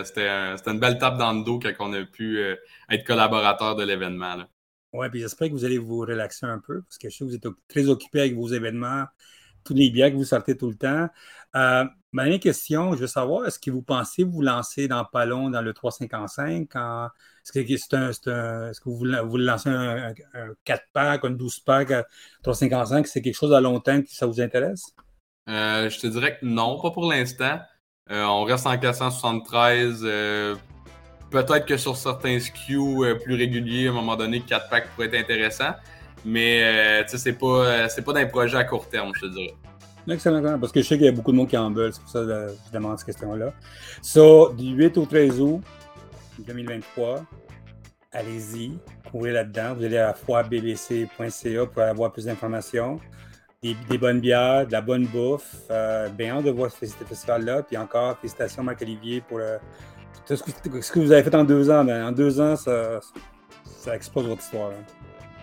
C'était 0.04 0.28
une 0.28 0.80
belle 0.80 0.98
tape 0.98 1.18
dans 1.18 1.34
le 1.34 1.44
dos 1.44 1.60
quand 1.60 1.74
on 1.80 1.94
a 1.94 2.04
pu 2.06 2.40
euh, 2.40 2.56
être 2.90 3.06
collaborateur 3.06 3.76
de 3.76 3.84
l'événement. 3.84 4.46
Oui, 4.94 5.10
puis 5.10 5.20
j'espère 5.20 5.50
que 5.50 5.54
vous 5.54 5.66
allez 5.66 5.78
vous 5.78 6.00
relaxer 6.00 6.46
un 6.46 6.60
peu 6.60 6.82
parce 6.82 6.98
que 6.98 7.10
je 7.10 7.18
sais 7.18 7.26
que 7.26 7.30
vous 7.30 7.36
êtes 7.36 7.48
très 7.68 7.88
occupé 7.88 8.22
avec 8.22 8.36
vos 8.36 8.48
événements, 8.48 9.06
tous 9.67 9.73
les 9.73 9.89
bières 9.89 10.10
que 10.10 10.15
vous 10.15 10.23
sortez 10.23 10.56
tout 10.56 10.69
le 10.69 10.75
temps. 10.75 11.10
Euh, 11.56 11.86
ma 12.12 12.23
dernière 12.23 12.39
question, 12.39 12.93
je 12.93 12.99
veux 12.99 13.08
savoir, 13.08 13.45
est-ce 13.45 13.60
que 13.60 13.69
vous 13.69 13.82
pensez 13.82 14.23
vous 14.23 14.41
lancer 14.41 14.88
dans 14.88 15.03
Palon 15.06 15.49
dans 15.49 15.62
le 15.62 15.73
355? 15.73 16.69
Est-ce 16.73 17.51
que, 17.51 17.60
est 17.60 17.93
un, 17.93 18.10
est 18.10 18.80
que 18.80 18.89
vous, 18.89 19.06
vous 19.30 19.38
lancez 19.38 19.69
un, 19.69 20.13
4-pack, 20.65 21.25
un 21.25 21.32
12-pack 21.32 21.91
à 21.91 22.06
355? 22.43 23.08
C'est 23.08 23.21
quelque 23.21 23.36
chose 23.36 23.53
à 23.53 23.62
long 23.62 23.80
terme 23.80 24.03
qui 24.03 24.15
ça 24.15 24.25
vous 24.25 24.39
intéresse? 24.39 24.93
Euh, 25.49 25.89
je 25.89 25.99
te 25.99 26.08
dirais 26.08 26.38
que 26.39 26.45
non, 26.45 26.80
pas 26.82 26.91
pour 26.91 27.10
l'instant. 27.10 27.60
Euh, 28.10 28.23
on 28.23 28.43
reste 28.43 28.67
en 28.67 28.77
473. 28.77 30.01
Peut-être 31.30 31.65
que 31.65 31.75
sur 31.75 31.97
certains 31.97 32.39
SKU 32.39 33.03
plus 33.23 33.36
réguliers, 33.36 33.88
à 33.88 33.91
un 33.91 33.93
moment 33.93 34.15
donné, 34.15 34.41
4 34.41 34.69
packs 34.69 34.89
pourrait 34.91 35.08
être 35.08 35.19
intéressant. 35.19 35.73
Mais 36.25 37.06
c'est 37.08 37.34
pas, 37.34 37.89
c'est 37.89 38.01
pas 38.01 38.13
d'un 38.13 38.25
projet 38.25 38.58
à 38.58 38.63
court 38.63 38.88
terme, 38.89 39.12
je 39.15 39.21
te 39.21 39.34
dirais. 39.34 39.56
Excellent, 40.10 40.58
parce 40.58 40.71
que 40.71 40.82
je 40.82 40.88
sais 40.88 40.95
qu'il 40.95 41.06
y 41.06 41.10
a 41.10 41.12
beaucoup 41.12 41.34
de 41.34 41.38
monde 41.38 41.49
qui 41.49 41.58
en 41.58 41.69
veulent, 41.69 41.91
c'est 41.91 42.01
pour 42.01 42.10
ça 42.10 42.21
que 42.21 42.47
je 42.65 42.71
demande 42.71 42.97
cette 42.97 43.08
question-là. 43.08 43.51
So, 44.01 44.53
du 44.53 44.67
8 44.67 44.97
au 44.97 45.06
13 45.06 45.41
août 45.41 45.62
2023, 46.39 47.25
allez-y, 48.13 48.80
courez 49.12 49.34
là-dedans. 49.34 49.75
Vous 49.75 49.84
allez 49.84 49.97
à 49.97 50.13
foirebbc.ca 50.13 51.65
pour 51.65 51.82
avoir 51.82 52.13
plus 52.13 52.25
d'informations. 52.25 53.01
Des, 53.62 53.97
bonnes 53.97 54.21
bières, 54.21 54.65
de 54.65 54.71
la 54.71 54.80
bonne 54.80 55.06
bouffe. 55.08 55.56
Euh, 55.69 56.08
bien 56.10 56.38
hâte 56.38 56.45
de 56.45 56.51
voir 56.51 56.71
ce 56.71 56.86
festival-là. 56.86 57.63
Puis 57.63 57.75
encore, 57.75 58.17
félicitations 58.17 58.63
Marc-Olivier 58.63 59.21
pour 59.27 59.41
tout 60.25 60.38
ce 60.38 60.91
que, 60.91 60.99
vous 60.99 61.12
avez 61.12 61.23
fait 61.23 61.36
en 61.36 61.43
deux 61.43 61.69
ans. 61.69 61.84
Ben, 61.84 62.06
en 62.06 62.12
deux 62.13 62.39
ans, 62.39 62.56
ça, 62.56 63.01
ça 63.65 63.93
explose 63.93 64.25
votre 64.25 64.41
histoire. 64.41 64.69
Hein. 64.69 64.96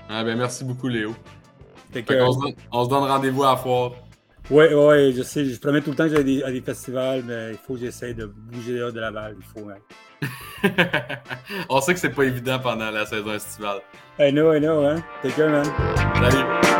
Ah 0.08 0.24
ben 0.24 0.36
merci 0.36 0.64
beaucoup 0.64 0.88
Léo. 0.88 1.14
Fait 1.92 2.02
Fait 2.02 2.18
qu'on 2.18 2.32
se 2.32 2.38
donne, 2.40 2.54
on 2.72 2.84
se 2.84 2.90
donne 2.90 3.04
rendez-vous 3.04 3.44
à 3.44 3.50
la 3.52 3.56
foire. 3.56 3.92
Ouais, 4.50 4.74
ouais, 4.74 5.12
je 5.16 5.22
sais. 5.22 5.44
Je 5.44 5.58
promets 5.58 5.80
tout 5.80 5.90
le 5.90 5.96
temps 5.96 6.08
que 6.08 6.16
à 6.16 6.22
des, 6.22 6.42
à 6.42 6.50
des 6.50 6.60
festivals, 6.60 7.22
mais 7.24 7.52
il 7.52 7.56
faut 7.56 7.74
que 7.74 7.80
j'essaie 7.80 8.12
de 8.12 8.26
bouger 8.26 8.74
dehors 8.74 8.92
de 8.92 9.00
Laval. 9.00 9.36
Il 9.38 9.62
faut, 9.62 9.68
hein. 9.70 9.78
on 11.70 11.80
sait 11.80 11.94
que 11.94 12.00
c'est 12.00 12.10
pas 12.10 12.24
évident 12.24 12.58
pendant 12.58 12.90
la 12.90 13.06
saison 13.06 13.32
estivale. 13.32 13.80
I 14.18 14.30
know, 14.30 14.52
I 14.52 14.60
know, 14.60 14.84
hein. 14.84 15.02
Take 15.22 15.34
care, 15.34 15.50
man. 15.50 15.64
Salut! 16.14 16.73